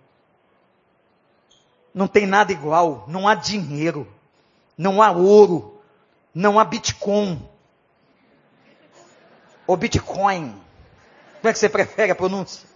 Não 1.96 2.06
tem 2.06 2.26
nada 2.26 2.52
igual, 2.52 3.06
não 3.08 3.26
há 3.26 3.34
dinheiro, 3.34 4.06
não 4.76 5.00
há 5.00 5.10
ouro, 5.10 5.80
não 6.34 6.60
há 6.60 6.64
Bitcoin. 6.64 7.42
Ou 9.66 9.78
Bitcoin. 9.78 10.50
Como 11.40 11.48
é 11.48 11.52
que 11.54 11.58
você 11.58 11.70
prefere 11.70 12.12
a 12.12 12.14
pronúncia? 12.14 12.68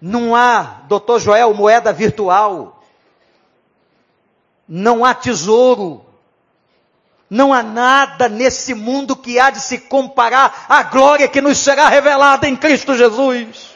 Não 0.00 0.34
há, 0.34 0.80
doutor 0.88 1.20
Joel, 1.20 1.52
moeda 1.52 1.92
virtual. 1.92 2.82
Não 4.66 5.04
há 5.04 5.12
tesouro. 5.12 6.02
Não 7.28 7.52
há 7.52 7.62
nada 7.62 8.26
nesse 8.26 8.72
mundo 8.72 9.14
que 9.14 9.38
há 9.38 9.50
de 9.50 9.60
se 9.60 9.80
comparar 9.80 10.64
à 10.66 10.82
glória 10.84 11.28
que 11.28 11.42
nos 11.42 11.58
será 11.58 11.90
revelada 11.90 12.48
em 12.48 12.56
Cristo 12.56 12.96
Jesus. 12.96 13.73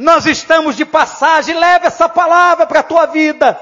Nós 0.00 0.24
estamos 0.24 0.76
de 0.76 0.86
passagem, 0.86 1.54
leva 1.58 1.86
essa 1.86 2.08
palavra 2.08 2.66
para 2.66 2.80
a 2.80 2.82
tua 2.82 3.04
vida. 3.04 3.60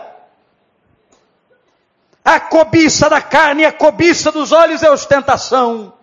A 2.25 2.39
cobiça 2.39 3.11
da 3.11 3.21
carne, 3.21 3.65
a 3.65 3.73
cobiça 3.73 4.31
dos 4.31 4.53
olhos 4.53 4.85
é 4.85 4.89
ostentação. 4.89 5.95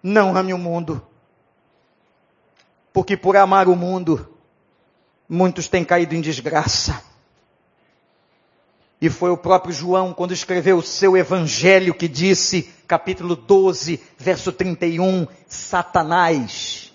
Não 0.00 0.36
ame 0.36 0.54
o 0.54 0.58
mundo. 0.58 1.04
Porque 2.92 3.16
por 3.16 3.36
amar 3.36 3.66
o 3.66 3.74
mundo, 3.74 4.38
muitos 5.28 5.66
têm 5.66 5.84
caído 5.84 6.14
em 6.14 6.20
desgraça. 6.20 7.02
E 9.00 9.10
foi 9.10 9.30
o 9.30 9.36
próprio 9.36 9.72
João, 9.72 10.14
quando 10.14 10.32
escreveu 10.32 10.78
o 10.78 10.82
seu 10.82 11.16
evangelho, 11.16 11.92
que 11.92 12.06
disse, 12.06 12.72
capítulo 12.86 13.34
12, 13.34 14.00
verso 14.16 14.52
31, 14.52 15.26
Satanás 15.48 16.87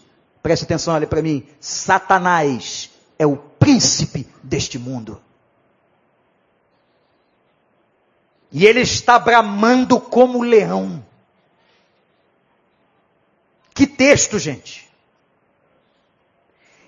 Preste 0.43 0.65
atenção, 0.65 0.93
olha 0.93 1.07
para 1.07 1.21
mim. 1.21 1.47
Satanás 1.61 2.91
é 3.17 3.25
o 3.25 3.37
príncipe 3.37 4.27
deste 4.43 4.77
mundo. 4.77 5.21
E 8.51 8.65
ele 8.65 8.81
está 8.81 9.17
bramando 9.17 10.01
como 10.01 10.43
leão. 10.43 11.03
Que 13.73 13.87
texto, 13.87 14.37
gente. 14.37 14.91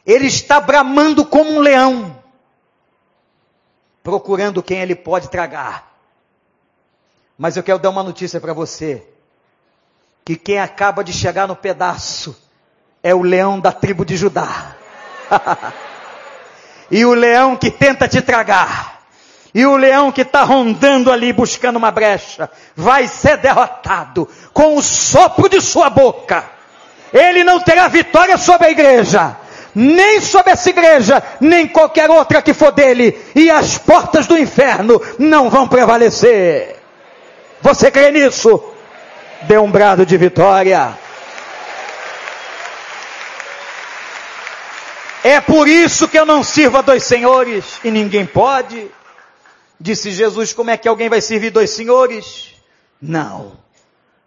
Ele 0.05 0.27
está 0.27 0.59
bramando 0.59 1.25
como 1.25 1.49
um 1.49 1.59
leão, 1.59 2.21
procurando 4.03 4.61
quem 4.61 4.81
ele 4.81 4.95
pode 4.95 5.29
tragar. 5.29 5.97
Mas 7.37 7.55
eu 7.55 7.63
quero 7.63 7.79
dar 7.79 7.89
uma 7.89 8.03
notícia 8.03 8.39
para 8.39 8.53
você: 8.53 9.07
que 10.25 10.35
quem 10.35 10.59
acaba 10.59 11.03
de 11.03 11.11
chegar 11.11 11.47
no 11.47 11.55
pedaço 11.55 12.44
é 13.05 13.13
o 13.13 13.21
leão 13.21 13.59
da 13.59 13.71
tribo 13.71 14.03
de 14.03 14.17
Judá. 14.17 14.75
e 16.89 17.05
o 17.05 17.13
leão 17.13 17.55
que 17.55 17.69
tenta 17.69 18.07
te 18.07 18.19
tragar. 18.19 18.99
E 19.53 19.63
o 19.63 19.77
leão 19.77 20.11
que 20.11 20.21
está 20.21 20.41
rondando 20.41 21.11
ali 21.11 21.31
buscando 21.31 21.75
uma 21.75 21.91
brecha, 21.91 22.49
vai 22.75 23.07
ser 23.07 23.37
derrotado 23.37 24.27
com 24.51 24.75
o 24.75 24.81
sopro 24.81 25.47
de 25.47 25.61
sua 25.61 25.87
boca. 25.87 26.45
Ele 27.13 27.43
não 27.43 27.59
terá 27.59 27.87
vitória 27.87 28.37
sobre 28.39 28.67
a 28.67 28.71
igreja, 28.71 29.37
nem 29.75 30.19
sobre 30.19 30.53
essa 30.53 30.71
igreja, 30.71 31.21
nem 31.39 31.67
qualquer 31.67 32.09
outra 32.09 32.41
que 32.41 32.55
for 32.55 32.71
dele, 32.71 33.15
e 33.35 33.51
as 33.51 33.77
portas 33.77 34.25
do 34.25 34.35
inferno 34.35 34.99
não 35.19 35.47
vão 35.47 35.67
prevalecer. 35.67 36.77
Você 37.61 37.91
crê 37.91 38.09
nisso? 38.09 38.63
Dê 39.43 39.59
um 39.59 39.69
brado 39.69 40.07
de 40.07 40.17
vitória. 40.17 41.04
É 45.25 45.41
por 45.41 45.67
isso 45.67 46.07
que 46.07 46.19
eu 46.19 46.23
não 46.23 46.43
sirvo 46.43 46.77
a 46.77 46.83
dois 46.83 47.03
senhores 47.03 47.79
e 47.83 47.89
ninguém 47.89 48.27
pode. 48.27 48.91
Disse 49.79 50.11
Jesus: 50.11 50.53
como 50.53 50.69
é 50.69 50.77
que 50.77 50.87
alguém 50.87 51.09
vai 51.09 51.19
servir 51.19 51.49
dois 51.49 51.71
senhores? 51.71 52.53
Não, 53.01 53.57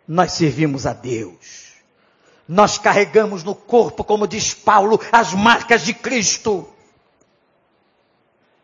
nós 0.09 0.33
servimos 0.33 0.87
a 0.87 0.93
Deus. 0.93 1.69
Nós 2.49 2.79
carregamos 2.79 3.45
no 3.45 3.55
corpo, 3.55 4.03
como 4.03 4.27
diz 4.27 4.53
Paulo, 4.53 5.01
as 5.13 5.33
marcas 5.35 5.83
de 5.83 5.95
Cristo. 5.95 6.69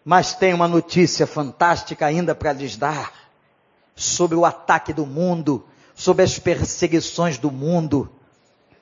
Mas 0.04 0.34
tem 0.34 0.52
uma 0.52 0.66
notícia 0.66 1.28
fantástica 1.28 2.04
ainda 2.04 2.34
para 2.34 2.52
lhes 2.52 2.76
dar 2.76 3.12
sobre 3.94 4.36
o 4.36 4.44
ataque 4.44 4.92
do 4.92 5.06
mundo, 5.06 5.64
sobre 5.94 6.24
as 6.24 6.36
perseguições 6.36 7.38
do 7.38 7.52
mundo. 7.52 8.10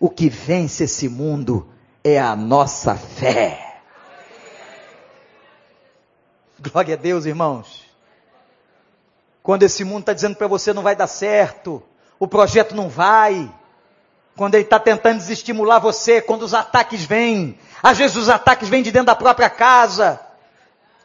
O 0.00 0.08
que 0.08 0.30
vence 0.30 0.84
esse 0.84 1.06
mundo 1.06 1.68
é 2.04 2.18
a 2.18 2.34
nossa 2.34 2.94
fé. 2.94 3.80
Glória 6.60 6.94
a 6.94 6.98
Deus, 6.98 7.26
irmãos. 7.26 7.82
Quando 9.42 9.64
esse 9.64 9.84
mundo 9.84 10.00
está 10.00 10.12
dizendo 10.12 10.36
para 10.36 10.46
você 10.46 10.72
não 10.72 10.82
vai 10.82 10.94
dar 10.94 11.06
certo, 11.06 11.82
o 12.18 12.28
projeto 12.28 12.74
não 12.74 12.88
vai, 12.88 13.52
quando 14.36 14.54
ele 14.54 14.64
está 14.64 14.78
tentando 14.78 15.18
desestimular 15.18 15.80
você, 15.80 16.20
quando 16.20 16.42
os 16.42 16.54
ataques 16.54 17.04
vêm, 17.04 17.58
às 17.82 17.98
vezes 17.98 18.16
os 18.16 18.28
ataques 18.28 18.68
vêm 18.68 18.82
de 18.82 18.92
dentro 18.92 19.06
da 19.06 19.16
própria 19.16 19.50
casa, 19.50 20.20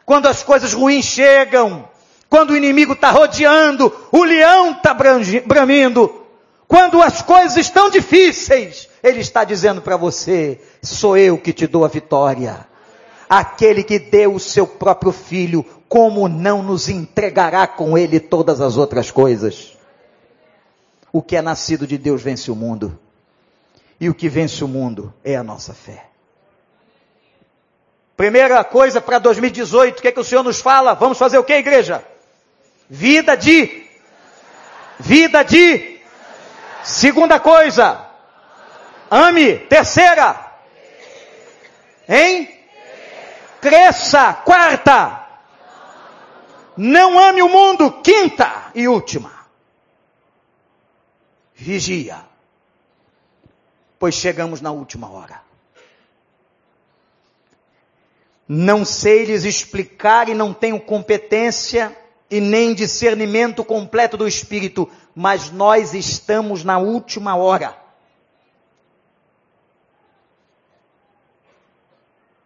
quando 0.06 0.26
as 0.26 0.42
coisas 0.42 0.72
ruins 0.72 1.04
chegam, 1.04 1.88
quando 2.30 2.50
o 2.50 2.56
inimigo 2.56 2.92
está 2.92 3.10
rodeando, 3.10 3.92
o 4.12 4.22
leão 4.22 4.72
está 4.72 4.94
bramindo, 4.94 6.26
quando 6.68 7.00
as 7.00 7.22
coisas 7.22 7.56
estão 7.56 7.88
difíceis, 7.88 8.90
ele 9.02 9.20
está 9.20 9.42
dizendo 9.42 9.80
para 9.80 9.96
você: 9.96 10.60
sou 10.82 11.16
eu 11.16 11.38
que 11.38 11.54
te 11.54 11.66
dou 11.66 11.82
a 11.82 11.88
vitória. 11.88 12.68
Aquele 13.26 13.82
que 13.82 13.98
deu 13.98 14.34
o 14.34 14.40
seu 14.40 14.66
próprio 14.66 15.10
filho, 15.10 15.64
como 15.88 16.28
não 16.28 16.62
nos 16.62 16.88
entregará 16.88 17.66
com 17.66 17.96
ele 17.96 18.20
todas 18.20 18.60
as 18.60 18.76
outras 18.76 19.10
coisas? 19.10 19.76
O 21.10 21.22
que 21.22 21.36
é 21.36 21.42
nascido 21.42 21.86
de 21.86 21.96
Deus 21.96 22.22
vence 22.22 22.50
o 22.50 22.54
mundo. 22.54 22.98
E 23.98 24.08
o 24.08 24.14
que 24.14 24.28
vence 24.28 24.62
o 24.62 24.68
mundo 24.68 25.12
é 25.24 25.36
a 25.36 25.42
nossa 25.42 25.72
fé. 25.72 26.04
Primeira 28.16 28.62
coisa 28.62 29.00
para 29.00 29.18
2018, 29.18 29.98
o 29.98 30.02
que, 30.02 30.08
é 30.08 30.12
que 30.12 30.20
o 30.20 30.24
Senhor 30.24 30.42
nos 30.42 30.60
fala? 30.60 30.94
Vamos 30.94 31.18
fazer 31.18 31.38
o 31.38 31.44
que, 31.44 31.54
igreja? 31.54 32.04
Vida 32.88 33.36
de. 33.36 33.86
Vida 34.98 35.42
de. 35.42 35.97
Segunda 36.88 37.38
coisa, 37.38 38.08
Ame. 39.10 39.58
Terceira. 39.58 40.52
Hein? 42.08 42.48
Cresça. 43.60 44.32
Quarta. 44.32 45.26
Não 46.78 47.18
ame 47.18 47.42
o 47.42 47.48
mundo. 47.48 48.00
Quinta 48.00 48.70
e 48.74 48.88
última. 48.88 49.30
Vigia. 51.54 52.24
Pois 53.98 54.14
chegamos 54.14 54.62
na 54.62 54.70
última 54.70 55.10
hora. 55.10 55.42
Não 58.48 58.82
sei 58.82 59.26
lhes 59.26 59.44
explicar 59.44 60.30
e 60.30 60.34
não 60.34 60.54
tenho 60.54 60.80
competência 60.80 61.94
e 62.30 62.40
nem 62.40 62.72
discernimento 62.72 63.62
completo 63.62 64.16
do 64.16 64.26
Espírito, 64.26 64.90
mas 65.20 65.50
nós 65.50 65.94
estamos 65.94 66.62
na 66.62 66.78
última 66.78 67.34
hora. 67.34 67.76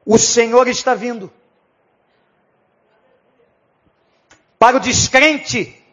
O 0.07 0.17
Senhor 0.17 0.67
está 0.67 0.95
vindo. 0.95 1.31
Para 4.59 4.79
o 4.79 4.81
descrente, 4.81 5.85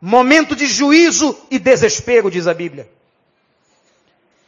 momento 0.00 0.54
de 0.54 0.68
juízo 0.68 1.36
e 1.50 1.58
desespero, 1.58 2.30
diz 2.30 2.46
a 2.46 2.54
Bíblia. 2.54 2.88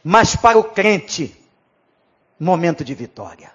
Mas 0.01 0.37
para 0.37 0.57
o 0.57 0.63
crente, 0.63 1.35
momento 2.39 2.81
de 2.81 2.95
vitória. 2.95 3.51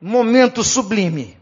momento 0.00 0.62
sublime. 0.62 1.36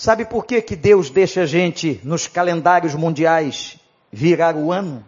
Sabe 0.00 0.24
por 0.24 0.46
que, 0.46 0.62
que 0.62 0.74
Deus 0.74 1.10
deixa 1.10 1.42
a 1.42 1.46
gente 1.46 2.00
nos 2.02 2.26
calendários 2.26 2.94
mundiais 2.94 3.76
virar 4.10 4.56
o 4.56 4.72
ano? 4.72 5.04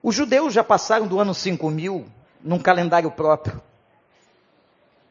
Os 0.00 0.14
judeus 0.14 0.54
já 0.54 0.62
passaram 0.62 1.04
do 1.08 1.18
ano 1.18 1.34
5000 1.34 2.06
num 2.40 2.60
calendário 2.60 3.10
próprio. 3.10 3.60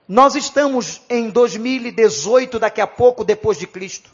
Nós 0.08 0.34
estamos 0.34 1.02
em 1.10 1.30
2018, 1.30 2.58
daqui 2.58 2.80
a 2.80 2.88
pouco, 2.88 3.26
depois 3.26 3.60
de 3.60 3.68
Cristo. 3.68 4.10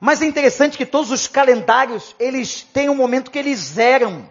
Mas 0.00 0.20
é 0.20 0.26
interessante 0.26 0.76
que 0.76 0.84
todos 0.84 1.12
os 1.12 1.28
calendários, 1.28 2.16
eles 2.18 2.62
têm 2.64 2.90
um 2.90 2.96
momento 2.96 3.30
que 3.30 3.38
eles 3.38 3.60
zeram. 3.60 4.28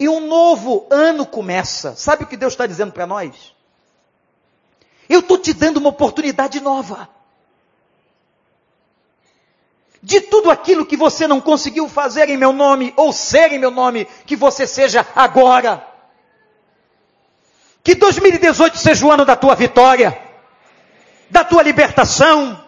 E 0.00 0.08
um 0.08 0.26
novo 0.26 0.84
ano 0.90 1.24
começa. 1.24 1.94
Sabe 1.94 2.24
o 2.24 2.26
que 2.26 2.36
Deus 2.36 2.54
está 2.54 2.66
dizendo 2.66 2.90
para 2.90 3.06
nós? 3.06 3.51
Eu 5.12 5.20
estou 5.20 5.36
te 5.36 5.52
dando 5.52 5.76
uma 5.76 5.90
oportunidade 5.90 6.58
nova. 6.58 7.06
De 10.02 10.22
tudo 10.22 10.50
aquilo 10.50 10.86
que 10.86 10.96
você 10.96 11.28
não 11.28 11.38
conseguiu 11.38 11.86
fazer 11.86 12.30
em 12.30 12.38
meu 12.38 12.50
nome, 12.50 12.94
ou 12.96 13.12
ser 13.12 13.52
em 13.52 13.58
meu 13.58 13.70
nome, 13.70 14.06
que 14.24 14.34
você 14.34 14.66
seja 14.66 15.06
agora. 15.14 15.86
Que 17.84 17.94
2018 17.94 18.78
seja 18.78 19.04
o 19.04 19.12
ano 19.12 19.26
da 19.26 19.36
tua 19.36 19.54
vitória, 19.54 20.18
da 21.28 21.44
tua 21.44 21.62
libertação. 21.62 22.66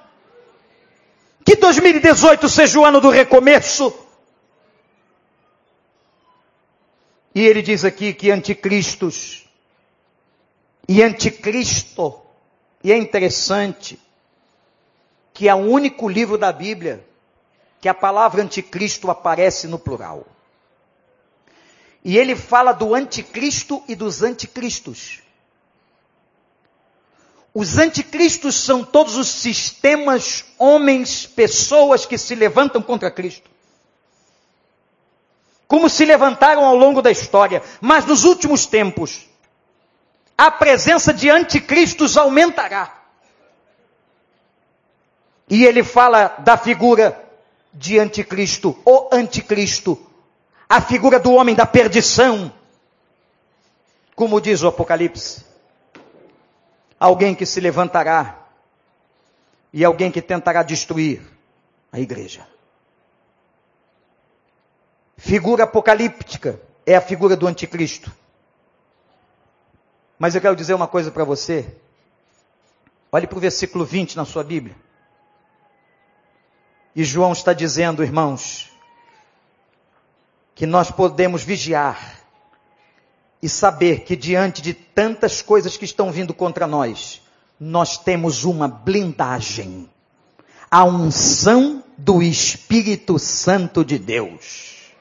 Que 1.46 1.56
2018 1.56 2.46
seja 2.50 2.78
o 2.78 2.84
ano 2.84 3.00
do 3.00 3.08
recomeço. 3.08 3.90
E 7.34 7.40
ele 7.40 7.62
diz 7.62 7.86
aqui 7.86 8.12
que 8.12 8.30
anticristos 8.30 9.48
e 10.86 11.02
anticristo, 11.02 12.23
e 12.84 12.92
é 12.92 12.98
interessante 12.98 13.98
que 15.32 15.48
é 15.48 15.54
o 15.54 15.58
único 15.58 16.06
livro 16.06 16.36
da 16.36 16.52
Bíblia 16.52 17.02
que 17.80 17.88
a 17.88 17.94
palavra 17.94 18.42
anticristo 18.42 19.10
aparece 19.10 19.66
no 19.66 19.78
plural. 19.78 20.26
E 22.04 22.18
ele 22.18 22.36
fala 22.36 22.72
do 22.72 22.94
anticristo 22.94 23.82
e 23.88 23.94
dos 23.94 24.22
anticristos. 24.22 25.22
Os 27.54 27.78
anticristos 27.78 28.54
são 28.56 28.84
todos 28.84 29.16
os 29.16 29.28
sistemas, 29.28 30.44
homens, 30.58 31.24
pessoas 31.24 32.04
que 32.04 32.18
se 32.18 32.34
levantam 32.34 32.82
contra 32.82 33.10
Cristo. 33.10 33.50
Como 35.66 35.88
se 35.88 36.04
levantaram 36.04 36.66
ao 36.66 36.76
longo 36.76 37.00
da 37.00 37.10
história. 37.10 37.62
Mas 37.80 38.04
nos 38.04 38.24
últimos 38.24 38.66
tempos, 38.66 39.26
a 40.36 40.50
presença 40.50 41.12
de 41.12 41.30
anticristos 41.30 42.16
aumentará. 42.16 43.02
E 45.48 45.64
ele 45.64 45.84
fala 45.84 46.28
da 46.38 46.56
figura 46.56 47.22
de 47.72 47.98
anticristo, 47.98 48.78
o 48.84 49.08
anticristo, 49.12 50.00
a 50.68 50.80
figura 50.80 51.18
do 51.18 51.32
homem 51.32 51.54
da 51.54 51.66
perdição, 51.66 52.52
como 54.14 54.40
diz 54.40 54.62
o 54.62 54.68
Apocalipse. 54.68 55.44
Alguém 56.98 57.34
que 57.34 57.44
se 57.44 57.60
levantará 57.60 58.38
e 59.72 59.84
alguém 59.84 60.10
que 60.10 60.22
tentará 60.22 60.62
destruir 60.62 61.20
a 61.92 62.00
igreja. 62.00 62.46
Figura 65.16 65.64
apocalíptica 65.64 66.60
é 66.86 66.94
a 66.94 67.00
figura 67.00 67.36
do 67.36 67.46
anticristo. 67.46 68.12
Mas 70.18 70.34
eu 70.34 70.40
quero 70.40 70.56
dizer 70.56 70.74
uma 70.74 70.86
coisa 70.86 71.10
para 71.10 71.24
você. 71.24 71.76
Olhe 73.10 73.26
para 73.26 73.38
o 73.38 73.40
versículo 73.40 73.84
20 73.84 74.16
na 74.16 74.24
sua 74.24 74.42
Bíblia. 74.42 74.76
E 76.96 77.02
João 77.04 77.32
está 77.32 77.52
dizendo, 77.52 78.02
irmãos, 78.04 78.70
que 80.54 80.66
nós 80.66 80.90
podemos 80.90 81.42
vigiar 81.42 82.20
e 83.42 83.48
saber 83.48 84.00
que 84.00 84.16
diante 84.16 84.62
de 84.62 84.72
tantas 84.72 85.42
coisas 85.42 85.76
que 85.76 85.84
estão 85.84 86.10
vindo 86.10 86.32
contra 86.32 86.66
nós, 86.66 87.20
nós 87.58 87.98
temos 87.98 88.44
uma 88.44 88.68
blindagem. 88.68 89.90
A 90.70 90.84
unção 90.84 91.84
do 91.98 92.22
Espírito 92.22 93.18
Santo 93.18 93.84
de 93.84 93.98
Deus. 93.98 94.92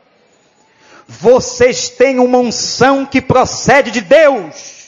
Vocês 1.07 1.89
têm 1.89 2.20
uma 2.20 2.38
unção 2.38 3.05
que 3.05 3.22
procede 3.22 3.91
de 3.91 4.01
Deus. 4.01 4.83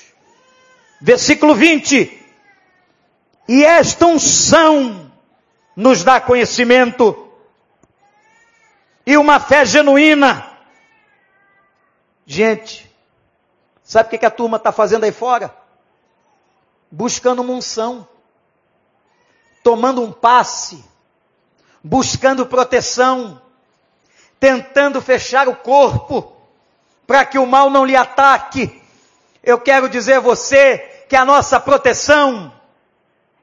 Versículo 1.06 1.54
20. 1.54 2.20
E 3.48 3.64
esta 3.64 4.08
unção 4.08 5.12
nos 5.76 6.04
dá 6.04 6.20
conhecimento 6.20 7.32
e 9.06 9.16
uma 9.16 9.40
fé 9.40 9.64
genuína. 9.64 10.52
Gente, 12.26 12.92
sabe 13.84 14.08
o 14.16 14.20
que, 14.20 14.26
a 14.26 14.32
turma 14.32 14.58
está 14.58 14.72
fazendo 14.72 15.04
aí 15.04 15.12
fora? 15.12 15.56
Buscando 16.90 17.44
uma 17.44 17.54
unção, 17.54 18.08
tomando 19.64 20.02
um 20.02 20.12
passe, 20.12 20.84
buscando 21.84 22.48
proteção, 22.48 23.40
tentando 24.40 25.00
fechar 25.04 25.48
o 25.48 25.56
corpo 25.56 26.36
para 27.06 27.24
que 27.24 27.38
o 27.38 27.46
mal 27.46 27.70
não 27.70 27.86
lhe 27.86 27.96
ataque. 27.96 28.82
Eu 29.44 29.62
quero 29.62 29.88
dizer 29.88 30.14
a 30.14 30.20
você 30.20 30.94
que 31.08 31.16
a 31.16 31.26
nossa 31.26 31.60
proteção 31.60 32.52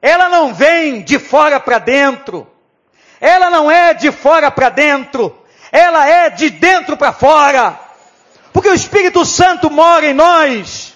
ela 0.03 0.27
não 0.27 0.53
vem 0.53 1.01
de 1.01 1.17
fora 1.17 1.61
para 1.61 1.79
dentro. 1.79 2.45
Ela 3.21 3.49
não 3.49 3.71
é 3.71 3.93
de 3.93 4.11
fora 4.11 4.51
para 4.51 4.67
dentro. 4.67 5.33
Ela 5.71 6.05
é 6.05 6.29
de 6.29 6.49
dentro 6.49 6.97
para 6.97 7.13
fora. 7.13 7.79
Porque 8.51 8.67
o 8.67 8.73
Espírito 8.73 9.23
Santo 9.23 9.71
mora 9.71 10.05
em 10.05 10.13
nós. 10.13 10.93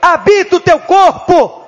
Habita 0.00 0.54
o 0.54 0.60
teu 0.60 0.78
corpo. 0.78 1.64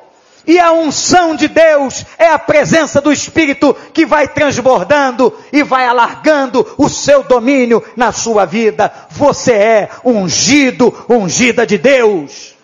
E 0.47 0.61
a 0.61 0.71
unção 0.71 1.35
de 1.35 1.49
Deus 1.49 2.07
é 2.17 2.29
a 2.29 2.39
presença 2.39 3.01
do 3.01 3.11
Espírito 3.11 3.75
que 3.93 4.07
vai 4.07 4.29
transbordando 4.29 5.37
e 5.53 5.65
vai 5.65 5.87
alargando 5.87 6.73
o 6.79 6.89
seu 6.89 7.25
domínio 7.25 7.83
na 7.97 8.13
sua 8.13 8.45
vida. 8.45 8.93
Você 9.11 9.53
é 9.53 9.89
ungido, 10.05 10.95
ungida 11.09 11.67
de 11.67 11.77
Deus. 11.79 12.56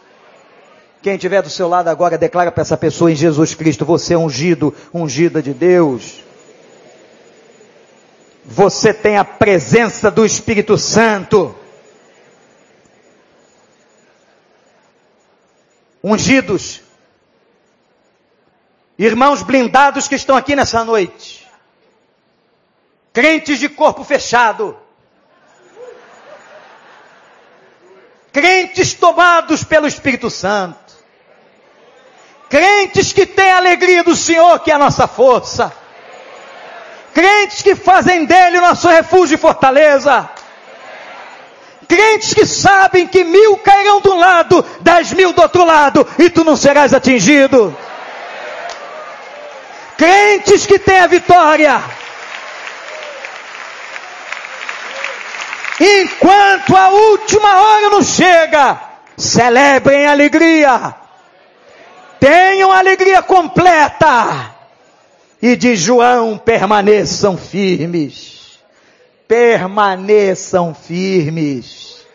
Quem 1.03 1.15
estiver 1.15 1.43
do 1.43 1.51
seu 1.51 1.69
lado 1.69 1.89
agora, 1.89 2.17
declara 2.17 2.53
para 2.53 2.63
essa 2.63 2.77
pessoa 2.77 3.11
em 3.11 3.17
Jesus 3.17 3.55
Cristo: 3.55 3.85
você 3.85 4.15
é 4.15 4.19
ungido, 4.19 4.73
ungida 4.95 5.43
de 5.43 5.53
Deus. 5.53 6.23
Você 8.45 8.95
tem 8.95 9.17
a 9.17 9.25
presença 9.25 10.11
do 10.11 10.25
Espírito 10.25 10.79
Santo. 10.79 11.57
Ungidos. 16.03 16.81
Irmãos 18.97 19.43
blindados 19.43 20.07
que 20.07 20.15
estão 20.15 20.37
aqui 20.37 20.55
nessa 20.55 20.85
noite. 20.85 21.49
Crentes 23.13 23.59
de 23.59 23.69
corpo 23.69 24.05
fechado. 24.05 24.77
Crentes 28.33 28.95
tomados 28.95 29.65
pelo 29.65 29.87
Espírito 29.87 30.31
Santo. 30.31 30.82
Crentes 32.53 33.15
que 33.15 33.25
têm 33.25 33.51
a 33.51 33.57
alegria 33.57 34.05
do 34.05 34.15
Senhor, 34.15 34.59
que 34.61 34.71
é 34.71 34.75
a 34.75 34.79
nossa 34.79 35.09
força. 35.09 35.73
Crentes 37.15 37.63
que 37.63 37.75
fazem 37.75 38.27
dele 38.27 38.59
o 38.59 38.61
nosso 38.61 38.87
refúgio 38.89 39.37
e 39.37 39.39
fortaleza. 39.39 40.29
Crentes 41.89 42.35
que 42.35 42.45
sabem 42.45 43.07
que 43.07 43.25
mil 43.25 43.57
cairão 43.57 44.03
de 44.03 44.09
um 44.11 44.19
lado, 44.19 44.63
dez 44.83 45.15
mil 45.15 45.33
do 45.33 45.41
outro 45.41 45.65
lado, 45.65 46.07
e 46.19 46.29
tu 46.29 46.45
não 46.45 46.55
serás 46.55 46.93
atingido. 46.93 47.75
Crentes 49.97 50.67
que 50.67 50.79
têm 50.79 50.99
a 50.99 51.07
vitória. 51.07 51.83
Enquanto 55.81 56.77
a 56.77 56.89
última 56.91 57.63
hora 57.63 57.89
não 57.89 58.03
chega, 58.03 58.79
celebrem 59.17 60.07
alegria 60.07 61.01
tenham 62.23 62.71
alegria 62.71 63.21
completa. 63.21 64.55
E 65.43 65.57
de 65.57 65.75
João 65.75 66.39
permaneçam 66.39 67.37
firmes. 67.37 68.61
Permaneçam 69.27 70.73
firmes. 70.73 72.07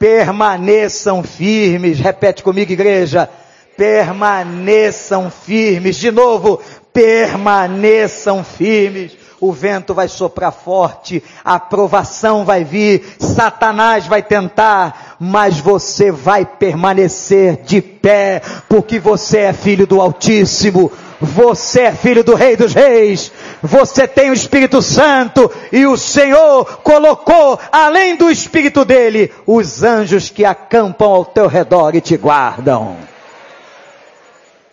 Permaneçam 0.00 1.22
firmes. 1.22 2.00
Repete 2.00 2.42
comigo, 2.42 2.72
igreja. 2.72 3.30
Permaneçam 3.76 5.30
firmes. 5.30 5.96
De 5.96 6.10
novo, 6.10 6.60
permaneçam 6.92 8.42
firmes 8.42 9.16
o 9.40 9.52
vento 9.52 9.94
vai 9.94 10.08
soprar 10.08 10.52
forte, 10.52 11.22
a 11.44 11.58
provação 11.58 12.44
vai 12.44 12.64
vir, 12.64 13.16
Satanás 13.18 14.06
vai 14.06 14.22
tentar, 14.22 15.05
mas 15.18 15.58
você 15.58 16.10
vai 16.10 16.44
permanecer 16.44 17.62
de 17.62 17.80
pé, 17.80 18.42
porque 18.68 18.98
você 18.98 19.38
é 19.38 19.52
filho 19.52 19.86
do 19.86 20.00
Altíssimo, 20.00 20.92
você 21.20 21.82
é 21.82 21.92
filho 21.92 22.22
do 22.22 22.34
Rei 22.34 22.56
dos 22.56 22.74
Reis, 22.74 23.32
você 23.62 24.06
tem 24.06 24.30
o 24.30 24.34
Espírito 24.34 24.82
Santo 24.82 25.50
e 25.72 25.86
o 25.86 25.96
Senhor 25.96 26.64
colocou, 26.82 27.58
além 27.72 28.16
do 28.16 28.30
Espírito 28.30 28.84
dele, 28.84 29.32
os 29.46 29.82
anjos 29.82 30.28
que 30.28 30.44
acampam 30.44 31.08
ao 31.08 31.24
teu 31.24 31.46
redor 31.46 31.94
e 31.94 32.00
te 32.00 32.16
guardam. 32.16 32.96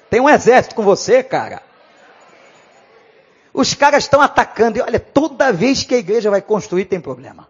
Tem 0.09 0.19
um 0.19 0.29
exército 0.29 0.75
com 0.75 0.83
você, 0.83 1.23
cara. 1.23 1.61
Os 3.53 3.73
caras 3.73 4.03
estão 4.03 4.21
atacando. 4.21 4.77
E 4.77 4.81
olha, 4.81 4.99
toda 4.99 5.53
vez 5.53 5.83
que 5.83 5.95
a 5.95 5.97
igreja 5.97 6.29
vai 6.29 6.41
construir, 6.41 6.85
tem 6.85 6.99
problema. 6.99 7.47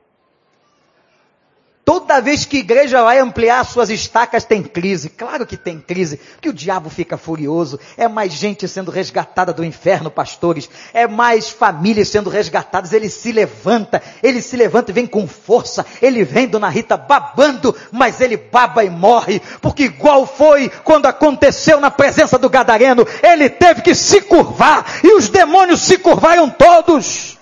Toda 1.86 2.21
vez 2.21 2.45
que 2.45 2.55
a 2.55 2.59
igreja 2.61 3.03
vai 3.03 3.19
ampliar 3.19 3.65
suas 3.65 3.89
estacas, 3.89 4.45
tem 4.45 4.63
crise. 4.63 5.09
Claro 5.09 5.45
que 5.45 5.57
tem 5.57 5.81
crise, 5.81 6.15
porque 6.15 6.47
o 6.47 6.53
diabo 6.53 6.89
fica 6.89 7.17
furioso. 7.17 7.77
É 7.97 8.07
mais 8.07 8.31
gente 8.31 8.69
sendo 8.69 8.89
resgatada 8.89 9.51
do 9.51 9.65
inferno, 9.65 10.09
pastores. 10.09 10.69
É 10.93 11.07
mais 11.07 11.49
famílias 11.49 12.07
sendo 12.07 12.29
resgatadas. 12.29 12.93
Ele 12.93 13.09
se 13.09 13.34
levanta, 13.34 14.01
ele 14.21 14.41
se 14.41 14.55
levanta 14.55 14.91
e 14.91 14.93
vem 14.93 15.05
com 15.05 15.27
força. 15.27 15.86
Ele 16.01 16.23
vem, 16.23 16.47
dona 16.47 16.69
Rita, 16.69 16.95
babando, 16.95 17.75
mas 17.91 18.21
ele 18.21 18.38
baba 18.38 18.86
e 18.86 18.89
morre. 18.89 19.41
Porque 19.61 19.84
igual 19.84 20.25
foi 20.25 20.69
quando 20.86 21.07
aconteceu 21.07 21.81
na 21.81 21.91
presença 21.91 22.38
do 22.38 22.49
Gadareno, 22.49 23.05
ele 23.21 23.49
teve 23.49 23.81
que 23.81 23.93
se 23.93 24.21
curvar 24.21 24.86
e 25.03 25.13
os 25.15 25.27
demônios 25.27 25.81
se 25.81 25.97
curvaram 25.97 26.49
todos. 26.49 27.32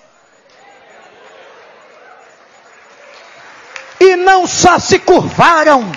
E 4.02 4.16
não 4.16 4.48
só 4.48 4.80
se 4.80 4.98
curvaram, 4.98 5.92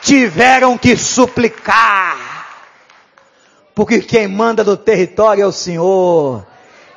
tiveram 0.00 0.78
que 0.78 0.96
suplicar. 0.96 2.46
Porque 3.74 4.00
quem 4.00 4.28
manda 4.28 4.62
do 4.62 4.76
território 4.76 5.42
é 5.42 5.46
o 5.46 5.50
Senhor. 5.50 6.46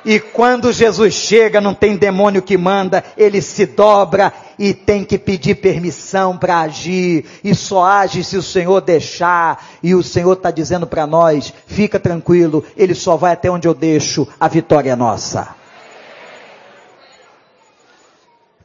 E 0.04 0.20
quando 0.20 0.72
Jesus 0.72 1.12
chega, 1.14 1.60
não 1.60 1.74
tem 1.74 1.96
demônio 1.96 2.40
que 2.40 2.56
manda, 2.56 3.04
ele 3.16 3.42
se 3.42 3.66
dobra 3.66 4.32
e 4.56 4.72
tem 4.72 5.04
que 5.04 5.18
pedir 5.18 5.56
permissão 5.56 6.38
para 6.38 6.60
agir. 6.60 7.24
E 7.42 7.52
só 7.52 7.84
age 7.84 8.22
se 8.22 8.36
o 8.36 8.42
Senhor 8.42 8.80
deixar. 8.80 9.66
E 9.82 9.96
o 9.96 10.02
Senhor 10.02 10.34
está 10.34 10.52
dizendo 10.52 10.86
para 10.86 11.04
nós: 11.04 11.52
fica 11.66 11.98
tranquilo, 11.98 12.64
ele 12.76 12.94
só 12.94 13.16
vai 13.16 13.32
até 13.32 13.50
onde 13.50 13.66
eu 13.66 13.74
deixo, 13.74 14.28
a 14.38 14.46
vitória 14.46 14.92
é 14.92 14.96
nossa. 14.96 15.48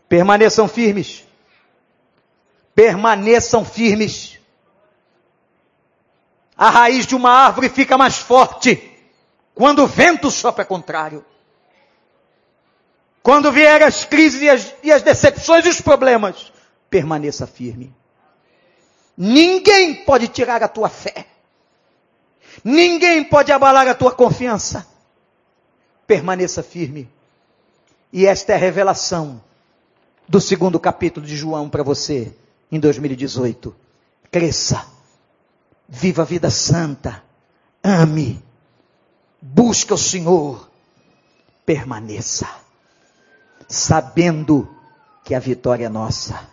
Permaneçam 0.08 0.68
firmes. 0.68 1.23
Permaneçam 2.76 3.64
firmes. 3.64 4.40
A 6.58 6.70
raiz 6.70 7.06
de 7.06 7.16
uma 7.16 7.30
árvore 7.30 7.70
fica 7.70 7.98
mais 7.98 8.18
forte 8.18 8.92
quando 9.54 9.84
o 9.84 9.88
vento 9.88 10.32
sopra 10.32 10.66
contrário. 10.66 11.26
Quando 13.22 13.52
vier 13.52 13.82
as 13.84 14.04
crises 14.06 14.42
e 14.42 14.50
as, 14.50 14.74
e 14.84 14.92
as 14.92 15.02
decepções 15.02 15.66
e 15.66 15.70
os 15.70 15.80
problemas, 15.80 16.52
permaneça 16.90 17.48
firme. 17.48 17.94
Ninguém 19.16 20.04
pode 20.04 20.28
tirar 20.28 20.62
a 20.64 20.68
tua 20.68 20.90
fé. 20.90 21.28
Ninguém 22.64 23.24
pode 23.24 23.52
abalar 23.52 23.88
a 23.88 23.96
tua 23.96 24.12
confiança. 24.12 24.86
Permaneça 26.06 26.62
firme. 26.62 27.10
E 28.12 28.26
esta 28.26 28.52
é 28.52 28.56
a 28.56 28.60
revelação 28.60 29.42
do 30.28 30.42
segundo 30.42 30.80
capítulo 30.80 31.26
de 31.26 31.36
João 31.36 31.70
para 31.70 31.84
você 31.84 32.36
em 32.74 32.80
2018. 32.80 33.76
Cresça, 34.32 34.84
viva 35.88 36.24
a 36.24 36.26
vida 36.26 36.50
santa, 36.50 37.24
ame, 37.84 38.44
busque 39.40 39.94
o 39.94 39.98
Senhor, 39.98 40.68
permaneça, 41.64 42.50
sabendo 43.70 44.68
que 45.24 45.36
a 45.36 45.40
vitória 45.40 45.86
é 45.86 45.90
nossa. 45.90 46.50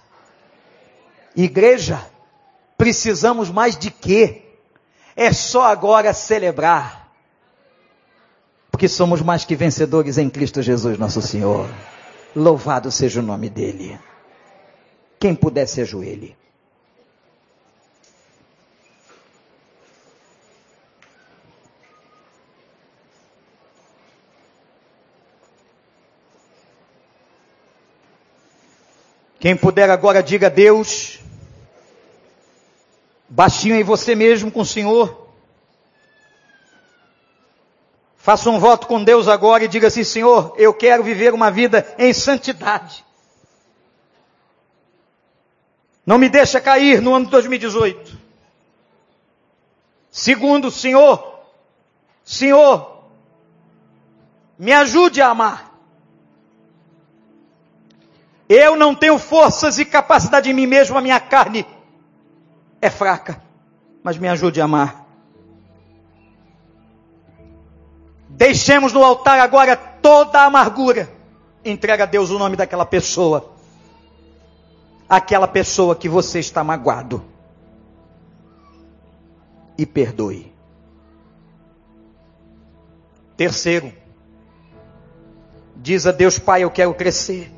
Igreja, 1.35 2.07
precisamos 2.77 3.49
mais 3.49 3.79
de 3.79 3.91
quê? 3.91 4.43
É 5.17 5.33
só 5.33 5.65
agora 5.65 6.13
celebrar, 6.13 7.11
porque 8.71 8.89
somos 8.89 9.23
mais 9.23 9.47
que 9.47 9.57
vencedores 9.57 10.19
em 10.19 10.29
Cristo 10.29 10.61
Jesus, 10.61 10.99
nosso 10.99 11.23
Senhor. 11.23 11.67
Louvado 12.37 12.91
seja 12.91 13.21
o 13.21 13.23
nome 13.23 13.49
dele. 13.49 13.99
Quem 15.21 15.35
puder 15.35 15.67
se 15.67 15.83
ajoelhe. 15.83 16.35
Quem 29.39 29.55
puder 29.55 29.91
agora 29.91 30.23
diga 30.23 30.47
a 30.47 30.51
Deus, 30.51 31.19
baixinho 33.29 33.75
em 33.75 33.83
você 33.83 34.15
mesmo 34.15 34.51
com 34.51 34.61
o 34.61 34.67
Senhor. 34.67 35.29
Faça 38.17 38.49
um 38.49 38.59
voto 38.59 38.87
com 38.87 39.03
Deus 39.05 39.29
agora 39.29 39.65
e 39.65 39.69
diga 39.69 39.89
assim, 39.89 40.05
Senhor, 40.05 40.55
eu 40.57 40.73
quero 40.73 41.03
viver 41.03 41.35
uma 41.35 41.51
vida 41.51 41.95
em 41.99 42.13
santidade. 42.13 43.10
Não 46.05 46.19
me 46.19 46.29
deixa 46.29 46.61
cair 46.61 47.01
no 47.01 47.15
ano 47.15 47.27
de 47.27 47.31
2018. 47.31 48.19
Segundo, 50.11 50.71
Senhor, 50.71 51.41
Senhor, 52.25 53.05
me 54.59 54.73
ajude 54.73 55.23
a 55.23 55.29
amar. 55.29 55.71
Eu 58.49 58.75
não 58.75 58.95
tenho 58.95 59.19
forças 59.19 59.79
e 59.79 59.85
capacidade 59.85 60.51
em 60.51 60.53
mim 60.53 60.67
mesmo, 60.67 60.99
a 60.99 61.01
minha 61.01 61.21
carne 61.21 61.65
é 62.83 62.91
fraca, 62.91 63.41
mas 64.03 64.19
me 64.19 64.29
ajude 64.29 64.61
a 64.61 64.65
amar. 64.65 65.07
Deixemos 68.29 68.93
no 68.93 69.05
altar 69.05 69.39
agora 69.39 69.77
toda 69.77 70.41
a 70.41 70.47
amargura. 70.47 71.09
Entrega 71.65 72.05
a 72.05 72.07
Deus 72.07 72.31
o 72.31 72.39
nome 72.39 72.57
daquela 72.57 72.87
pessoa. 72.87 73.53
Aquela 75.11 75.47
pessoa 75.47 75.95
que 75.95 76.09
você 76.09 76.39
está 76.39 76.65
magoado. 76.65 77.23
E 79.77 79.85
perdoe. 79.85 80.53
Terceiro, 83.37 83.93
diz 85.77 86.07
a 86.07 86.13
Deus 86.13 86.39
Pai: 86.39 86.63
Eu 86.63 86.71
quero 86.71 86.95
crescer. 86.95 87.53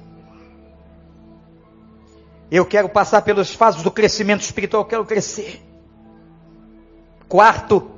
Eu 2.51 2.67
quero 2.67 2.89
passar 2.89 3.23
pelas 3.23 3.53
fases 3.53 3.83
do 3.83 3.91
crescimento 3.91 4.41
espiritual, 4.41 4.83
eu 4.83 4.89
quero 4.89 5.05
crescer. 5.05 5.63
Quarto, 7.29 7.93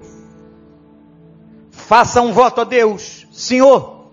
Faça 1.87 2.23
um 2.23 2.33
voto 2.33 2.63
a 2.63 2.65
Deus. 2.65 3.27
Senhor, 3.31 4.07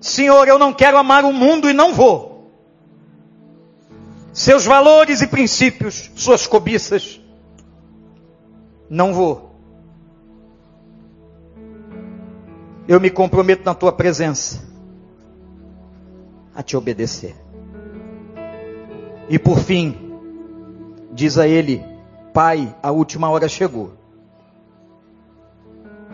Senhor, 0.00 0.48
eu 0.48 0.58
não 0.58 0.72
quero 0.72 0.98
amar 0.98 1.24
o 1.24 1.32
mundo 1.32 1.70
e 1.70 1.72
não 1.72 1.94
vou. 1.94 2.35
Seus 4.46 4.64
valores 4.64 5.22
e 5.22 5.26
princípios, 5.26 6.08
suas 6.14 6.46
cobiças, 6.46 7.20
não 8.88 9.12
vou. 9.12 9.58
Eu 12.86 13.00
me 13.00 13.10
comprometo 13.10 13.64
na 13.64 13.74
tua 13.74 13.90
presença 13.90 14.62
a 16.54 16.62
te 16.62 16.76
obedecer. 16.76 17.34
E 19.28 19.36
por 19.36 19.58
fim, 19.58 20.16
diz 21.10 21.38
a 21.38 21.48
ele, 21.48 21.84
Pai, 22.32 22.72
a 22.80 22.92
última 22.92 23.28
hora 23.28 23.48
chegou 23.48 23.94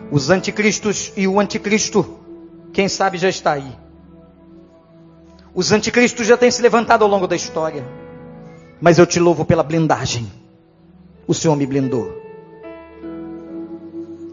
os 0.09 0.31
anticristos 0.31 1.13
e 1.15 1.27
o 1.27 1.39
anticristo, 1.39 2.17
quem 2.73 2.87
sabe 2.87 3.19
já 3.19 3.29
está 3.29 3.51
aí. 3.51 3.77
Os 5.53 5.71
anticristos 5.71 6.25
já 6.25 6.35
têm 6.35 6.49
se 6.49 6.63
levantado 6.63 7.03
ao 7.03 7.07
longo 7.07 7.27
da 7.27 7.35
história. 7.35 8.01
Mas 8.83 8.99
eu 8.99 9.07
te 9.07 9.17
louvo 9.17 9.45
pela 9.45 9.63
blindagem. 9.63 10.29
O 11.25 11.33
Senhor 11.33 11.55
me 11.55 11.65
blindou. 11.65 12.21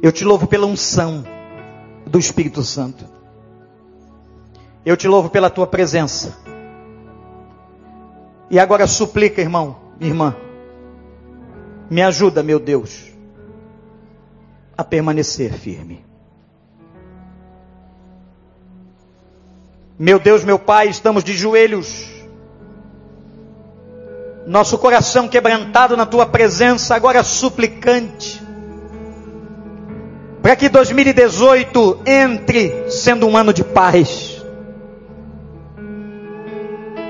Eu 0.03 0.11
te 0.11 0.25
louvo 0.25 0.49
pela 0.49 0.67
unção 0.67 1.25
do 2.05 2.19
Espírito 2.19 2.65
Santo. 2.65 3.05
Eu 4.85 4.97
te 4.97 5.07
louvo 5.07 5.31
pela 5.31 5.49
tua 5.49 5.69
presença. 5.69 6.37
E 8.51 8.59
agora 8.59 8.89
suplica, 8.89 9.41
irmão, 9.41 9.77
irmã. 10.01 10.35
Me 11.89 12.03
ajuda, 12.03 12.43
meu 12.43 12.59
Deus 12.59 13.09
a 14.77 14.83
permanecer 14.83 15.53
firme. 15.53 16.05
Meu 19.97 20.19
Deus, 20.19 20.43
meu 20.43 20.59
Pai, 20.59 20.89
estamos 20.89 21.23
de 21.23 21.35
joelhos 21.35 22.20
Nosso 24.47 24.79
coração 24.79 25.29
quebrantado 25.29 25.97
na 25.97 26.07
tua 26.07 26.25
presença, 26.25 26.95
agora 26.95 27.23
suplicante. 27.23 28.43
Para 30.43 30.57
que 30.57 30.69
2018 30.69 32.01
entre 32.07 32.91
sendo 32.91 33.27
um 33.27 33.37
ano 33.37 33.53
de 33.53 33.63
paz. 33.63 34.43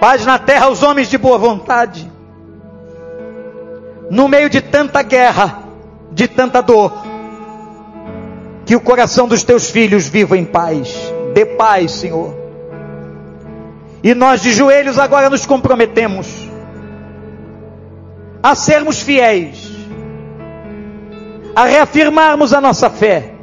Paz 0.01 0.26
na 0.26 0.39
terra 0.39 0.66
aos 0.66 0.83
homens 0.83 1.09
de 1.09 1.16
boa 1.16 1.39
vontade. 1.39 2.11
No 4.11 4.26
meio 4.26 4.51
de 4.51 4.61
tanta 4.61 5.03
guerra, 5.03 5.62
de 6.11 6.26
tanta 6.26 6.61
dor, 6.61 6.93
que 8.66 8.74
o 8.74 8.81
coração 8.81 9.28
dos 9.28 9.45
teus 9.45 9.70
filhos 9.70 10.09
viva 10.09 10.37
em 10.37 10.45
paz. 10.45 10.97
Dê 11.33 11.47
paz, 11.47 11.93
Senhor. 11.93 12.35
E 14.03 14.14
nós 14.14 14.43
de 14.43 14.51
joelhos 14.51 14.99
agora 14.99 15.31
nos 15.31 15.47
comprometemos 15.47 16.50
a 18.43 18.55
sermos 18.55 19.01
fiéis, 19.01 19.70
a 21.55 21.64
reafirmarmos 21.64 22.53
a 22.53 22.61
nossa 22.61 22.88
fé, 22.88 23.34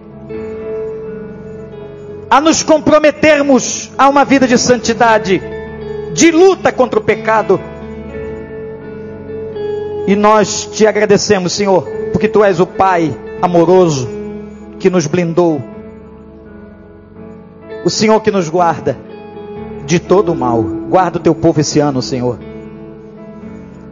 a 2.30 2.42
nos 2.42 2.64
comprometermos 2.64 3.92
a 3.98 4.10
uma 4.10 4.26
vida 4.26 4.48
de 4.48 4.58
santidade, 4.58 5.42
de 6.14 6.32
luta 6.32 6.72
contra 6.72 7.00
o 7.00 7.04
pecado. 7.04 7.60
E 10.08 10.16
nós 10.16 10.66
te 10.72 10.88
agradecemos, 10.88 11.54
Senhor, 11.54 11.88
porque 12.12 12.28
tu 12.28 12.44
és 12.44 12.60
o 12.60 12.66
Pai 12.66 13.16
amoroso 13.42 14.10
que 14.80 14.90
nos 14.90 15.06
blindou, 15.06 15.62
o 17.86 17.90
Senhor 17.90 18.20
que 18.22 18.32
nos 18.32 18.50
guarda 18.50 18.98
de 19.86 20.00
todo 20.00 20.32
o 20.32 20.36
mal. 20.36 20.64
Guarda 20.90 21.18
o 21.18 21.22
teu 21.22 21.36
povo 21.36 21.60
esse 21.60 21.80
ano, 21.80 22.02
Senhor 22.02 22.40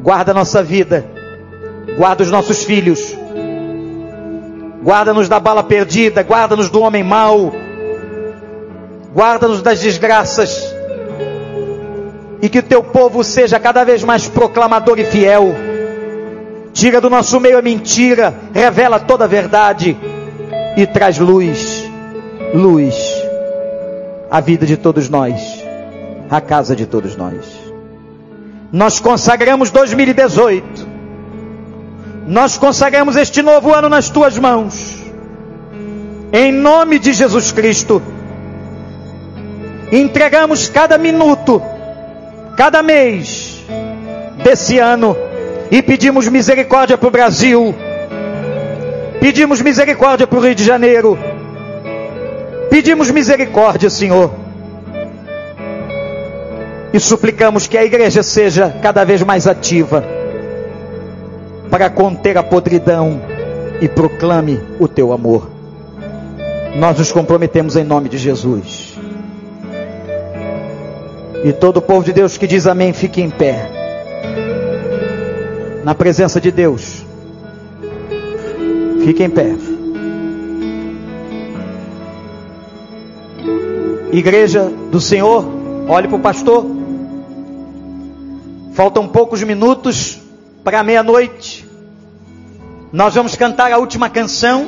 guarda 0.05 0.29
a 0.29 0.35
nossa 0.35 0.61
vida, 0.61 1.03
guarda 1.97 2.21
os 2.21 2.29
nossos 2.29 2.63
filhos, 2.63 3.17
guarda-nos 4.83 5.27
da 5.27 5.39
bala 5.39 5.63
perdida, 5.63 6.21
guarda-nos 6.21 6.69
do 6.69 6.79
homem 6.81 7.03
mau, 7.03 7.51
guarda-nos 9.15 9.63
das 9.63 9.79
desgraças, 9.79 10.71
e 12.39 12.47
que 12.47 12.61
teu 12.61 12.83
povo 12.83 13.23
seja 13.23 13.59
cada 13.59 13.83
vez 13.83 14.03
mais 14.03 14.27
proclamador 14.27 14.99
e 14.99 15.05
fiel. 15.05 15.55
Tira 16.71 17.01
do 17.01 17.09
nosso 17.09 17.39
meio 17.39 17.57
a 17.57 17.61
mentira, 17.63 18.31
revela 18.53 18.99
toda 18.99 19.23
a 19.23 19.27
verdade. 19.27 19.97
E 20.77 20.85
traz 20.85 21.17
luz, 21.17 21.89
luz, 22.53 22.95
à 24.29 24.39
vida 24.39 24.67
de 24.67 24.77
todos 24.77 25.09
nós, 25.09 25.65
à 26.29 26.39
casa 26.39 26.75
de 26.75 26.85
todos 26.85 27.15
nós. 27.15 27.64
Nós 28.71 28.99
consagramos 28.99 29.69
2018. 29.71 30.87
Nós 32.27 32.57
consagramos 32.57 33.15
este 33.15 33.41
novo 33.41 33.73
ano 33.73 33.87
nas 33.87 34.09
tuas 34.09 34.37
mãos. 34.37 34.95
Em 36.33 36.51
nome 36.51 36.99
de 36.99 37.13
Jesus 37.13 37.51
Cristo. 37.51 38.01
Entregamos 39.91 40.67
cada 40.67 40.97
minuto, 40.97 41.61
cada 42.57 42.81
mês 42.81 43.63
desse 44.43 44.79
ano 44.79 45.15
e 45.69 45.81
pedimos 45.81 46.27
misericórdia 46.27 46.97
para 46.97 47.07
o 47.07 47.11
Brasil. 47.11 47.73
Pedimos 49.19 49.61
misericórdia 49.61 50.25
para 50.25 50.39
o 50.39 50.41
Rio 50.41 50.55
de 50.55 50.63
Janeiro. 50.63 51.17
Pedimos 52.69 53.11
misericórdia, 53.11 53.89
Senhor 53.89 54.44
e 56.95 56.99
suplicamos 57.01 57.67
que 57.67 57.77
a 57.77 57.83
igreja 57.83 58.23
seja 58.23 58.73
cada 58.81 59.03
vez 59.03 59.21
mais 59.21 59.47
ativa 59.47 60.01
para 61.69 61.89
conter 61.89 62.37
a 62.37 62.43
podridão 62.43 63.21
e 63.81 63.89
proclame 63.89 64.61
o 64.79 64.87
teu 64.87 65.11
amor. 65.11 65.51
Nós 66.77 66.97
nos 66.97 67.11
comprometemos 67.11 67.75
em 67.75 67.83
nome 67.83 68.07
de 68.07 68.17
Jesus. 68.17 68.97
E 71.43 71.51
todo 71.51 71.77
o 71.77 71.81
povo 71.81 72.01
de 72.01 72.13
Deus 72.13 72.37
que 72.37 72.47
diz 72.47 72.65
amém, 72.65 72.93
fique 72.93 73.21
em 73.21 73.29
pé. 73.29 73.69
Na 75.83 75.93
presença 75.93 76.39
de 76.39 76.49
Deus. 76.49 77.05
Fique 79.03 79.21
em 79.21 79.29
pé. 79.29 79.53
Igreja 84.13 84.71
do 84.89 85.01
Senhor, 85.01 85.45
olhe 85.89 86.07
para 86.07 86.15
o 86.15 86.21
pastor. 86.21 86.74
Faltam 88.75 89.07
poucos 89.07 89.41
minutos 89.41 90.19
para 90.61 90.83
meia-noite. 90.83 91.65
Nós 92.91 93.15
vamos 93.15 93.33
cantar 93.33 93.71
a 93.71 93.77
última 93.77 94.09
canção. 94.09 94.67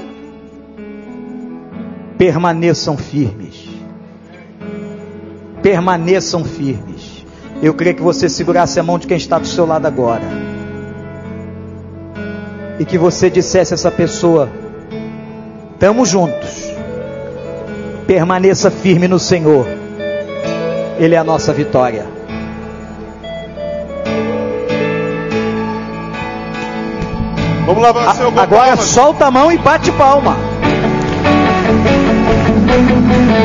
Permaneçam 2.18 2.96
firmes. 2.96 3.68
Permaneçam 5.62 6.46
firmes. 6.46 7.26
Eu 7.62 7.74
queria 7.74 7.94
que 7.94 8.02
você 8.02 8.30
segurasse 8.30 8.80
a 8.80 8.84
mão 8.84 8.98
de 8.98 9.08
quem 9.08 9.18
está 9.18 9.38
do 9.38 9.46
seu 9.46 9.66
lado 9.66 9.86
agora. 9.86 10.24
E 12.80 12.86
que 12.86 12.98
você 12.98 13.30
dissesse 13.30 13.74
a 13.74 13.76
essa 13.76 13.92
pessoa: 13.92 14.50
Estamos 15.74 16.08
juntos. 16.08 16.72
Permaneça 18.08 18.72
firme 18.72 19.10
no 19.10 19.20
Senhor. 19.20 19.68
Ele 20.98 21.14
é 21.14 21.18
a 21.18 21.26
nossa 21.26 21.52
vitória. 21.52 22.17
Vamos 27.68 27.84
lavar 27.84 28.16
seu 28.16 28.30
Agora 28.30 28.78
solta 28.78 29.26
a 29.26 29.32
mão 29.32 29.52
e 29.52 29.58
bate 29.58 29.92
palma. 29.92 30.38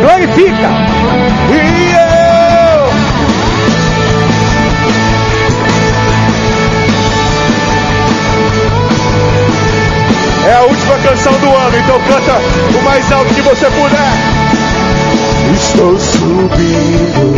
Glorifica. 0.01 0.69
E 1.51 1.91
eu. 1.91 2.87
É 10.49 10.55
a 10.55 10.63
última 10.63 10.97
canção 10.99 11.33
do 11.33 11.57
ano, 11.57 11.77
então 11.79 12.01
canta 12.03 12.39
o 12.79 12.83
mais 12.85 13.11
alto 13.11 13.35
que 13.35 13.41
você 13.41 13.67
puder. 13.67 14.13
Estou 15.53 15.99
subindo 15.99 17.35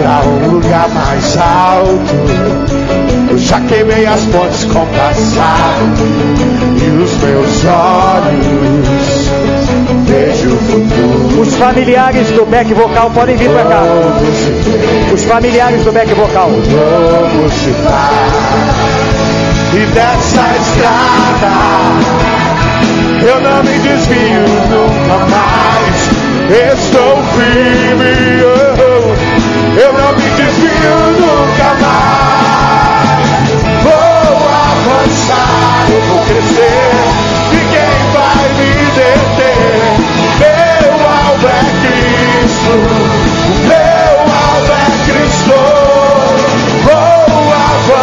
para 0.00 0.20
um 0.24 0.52
lugar 0.52 0.88
mais 0.90 1.36
alto 1.36 3.11
eu 3.32 3.38
já 3.38 3.58
queimei 3.60 4.04
as 4.04 4.20
pontes 4.26 4.64
com 4.64 4.82
o 4.82 4.86
passado 4.88 6.04
e 6.76 7.02
os 7.02 7.12
meus 7.22 7.64
olhos 7.64 9.30
vejo 10.04 10.50
o 10.50 10.58
futuro. 10.58 11.40
Os 11.40 11.54
familiares 11.56 12.28
do 12.28 12.44
back 12.44 12.74
vocal 12.74 13.10
podem 13.10 13.34
vir 13.36 13.48
para 13.48 13.64
cá. 13.64 13.82
Os 15.14 15.24
familiares 15.24 15.82
do 15.82 15.92
back 15.92 16.12
vocal. 16.12 16.50
Vamos 16.50 17.54
E 19.72 19.86
dessa 19.94 20.44
estrada 20.60 21.52
eu 23.26 23.40
não 23.40 23.62
me 23.62 23.78
desvio 23.78 24.42
nunca 24.68 25.18
mais. 25.30 26.12
Estou 26.74 27.16
firme, 27.32 28.42
oh, 28.44 29.80
eu 29.80 29.92
não 29.94 30.12
me 30.16 30.30
desvio 30.36 31.11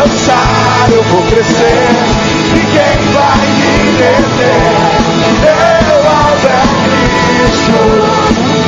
avançar, 0.10 0.89
eu 0.91 1.03
vou 1.03 1.22
crescer. 1.24 1.88
Ninguém 2.53 2.97
vai 3.14 3.47
me 3.47 3.74
deter. 3.97 4.62
Meu 5.41 5.97
alvo 6.10 6.47
é 6.47 6.62
Cristo. 6.86 7.80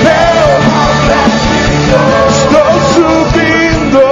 Meu 0.03 0.37
alvo 0.77 1.11
é 1.11 1.23
Cristo. 1.49 1.99
Estou 2.29 2.71
subindo 2.93 4.03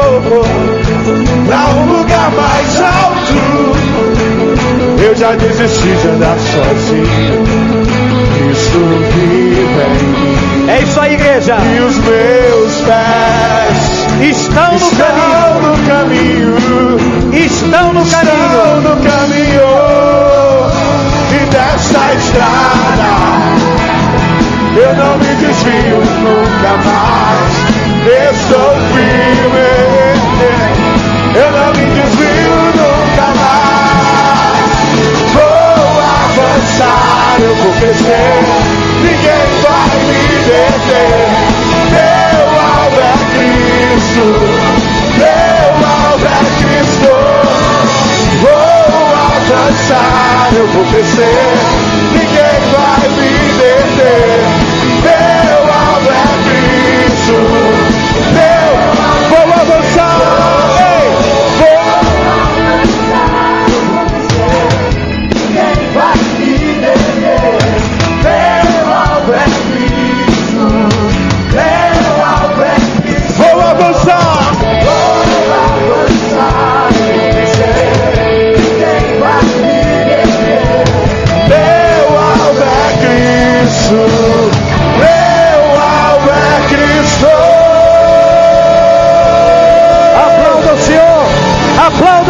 para 1.47 1.63
um 1.75 1.84
lugar 1.97 2.30
mais 2.32 2.82
alto. 2.82 3.38
Eu 5.01 5.13
já 5.15 5.32
desisti 5.36 5.91
de 5.95 6.07
andar 6.07 6.38
sozinho. 6.39 7.43
Isso 8.51 8.82
vive 9.13 9.59
em 9.59 10.03
mim. 10.07 10.69
É 10.69 10.82
isso 10.82 10.99
aí, 10.99 11.13
igreja. 11.13 11.57
E 11.57 11.80
os 11.80 11.97
meus 11.97 12.82
pés 12.82 13.89
estão, 14.22 14.74
no, 14.74 14.89
caminho, 15.88 16.55
estão 17.34 17.93
no 17.93 18.03
caminho, 19.03 19.70
e 21.32 21.45
desta 21.49 22.13
estrada 22.13 23.09
eu 24.76 24.95
não 24.95 25.17
me 25.17 25.36
desvio 25.36 25.97
nunca 26.22 26.78
mais. 26.86 27.70
Eu 28.05 28.34
sou 28.47 28.72
firme, 28.93 29.67
eu 31.36 31.51
não 31.51 31.67
me 31.74 31.86
desvio 31.95 32.55
nunca 32.76 33.28
mais. 33.39 33.89
Vou 35.34 35.99
avançar, 36.24 37.38
eu 37.39 37.55
vou 37.55 37.72
crescer, 37.74 38.39
ninguém 39.01 39.47
vai 39.63 39.89
me 40.05 40.22
deter. 40.45 41.49
Cristo. 43.90 44.22
Meu 45.18 45.72
alvo 45.88 46.26
é 46.26 46.38
Cristo. 46.62 47.10
Vou 48.42 48.52
alcançar, 49.34 50.50
eu 50.54 50.68
vou 50.68 50.86
crescer. 50.86 51.58
Ninguém 52.14 52.60
vai 52.72 53.10
me 53.10 53.32
deter. 53.58 54.49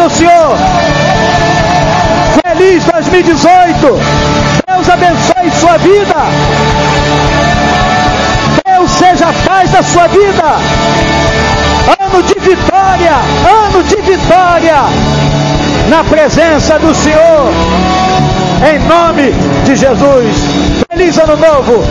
Aplauda 0.00 0.06
o 0.06 0.10
Senhor! 0.10 0.56
Feliz 2.46 2.84
2018! 2.84 4.00
Deus 4.66 4.88
abençoe 4.88 5.50
sua 5.60 5.76
vida! 5.76 6.16
Deus 8.64 8.90
seja 8.92 9.26
a 9.28 9.32
paz 9.46 9.70
da 9.70 9.82
sua 9.82 10.06
vida! 10.08 10.56
Ano 12.00 12.22
de 12.22 12.34
vitória! 12.40 13.12
Ano 13.66 13.82
de 13.82 13.96
vitória! 13.96 14.76
Na 15.88 16.02
presença 16.04 16.78
do 16.78 16.94
Senhor! 16.94 17.50
Em 18.72 18.78
nome 18.88 19.32
de 19.64 19.76
Jesus! 19.76 20.36
Feliz 20.90 21.18
ano 21.18 21.36
novo! 21.36 21.84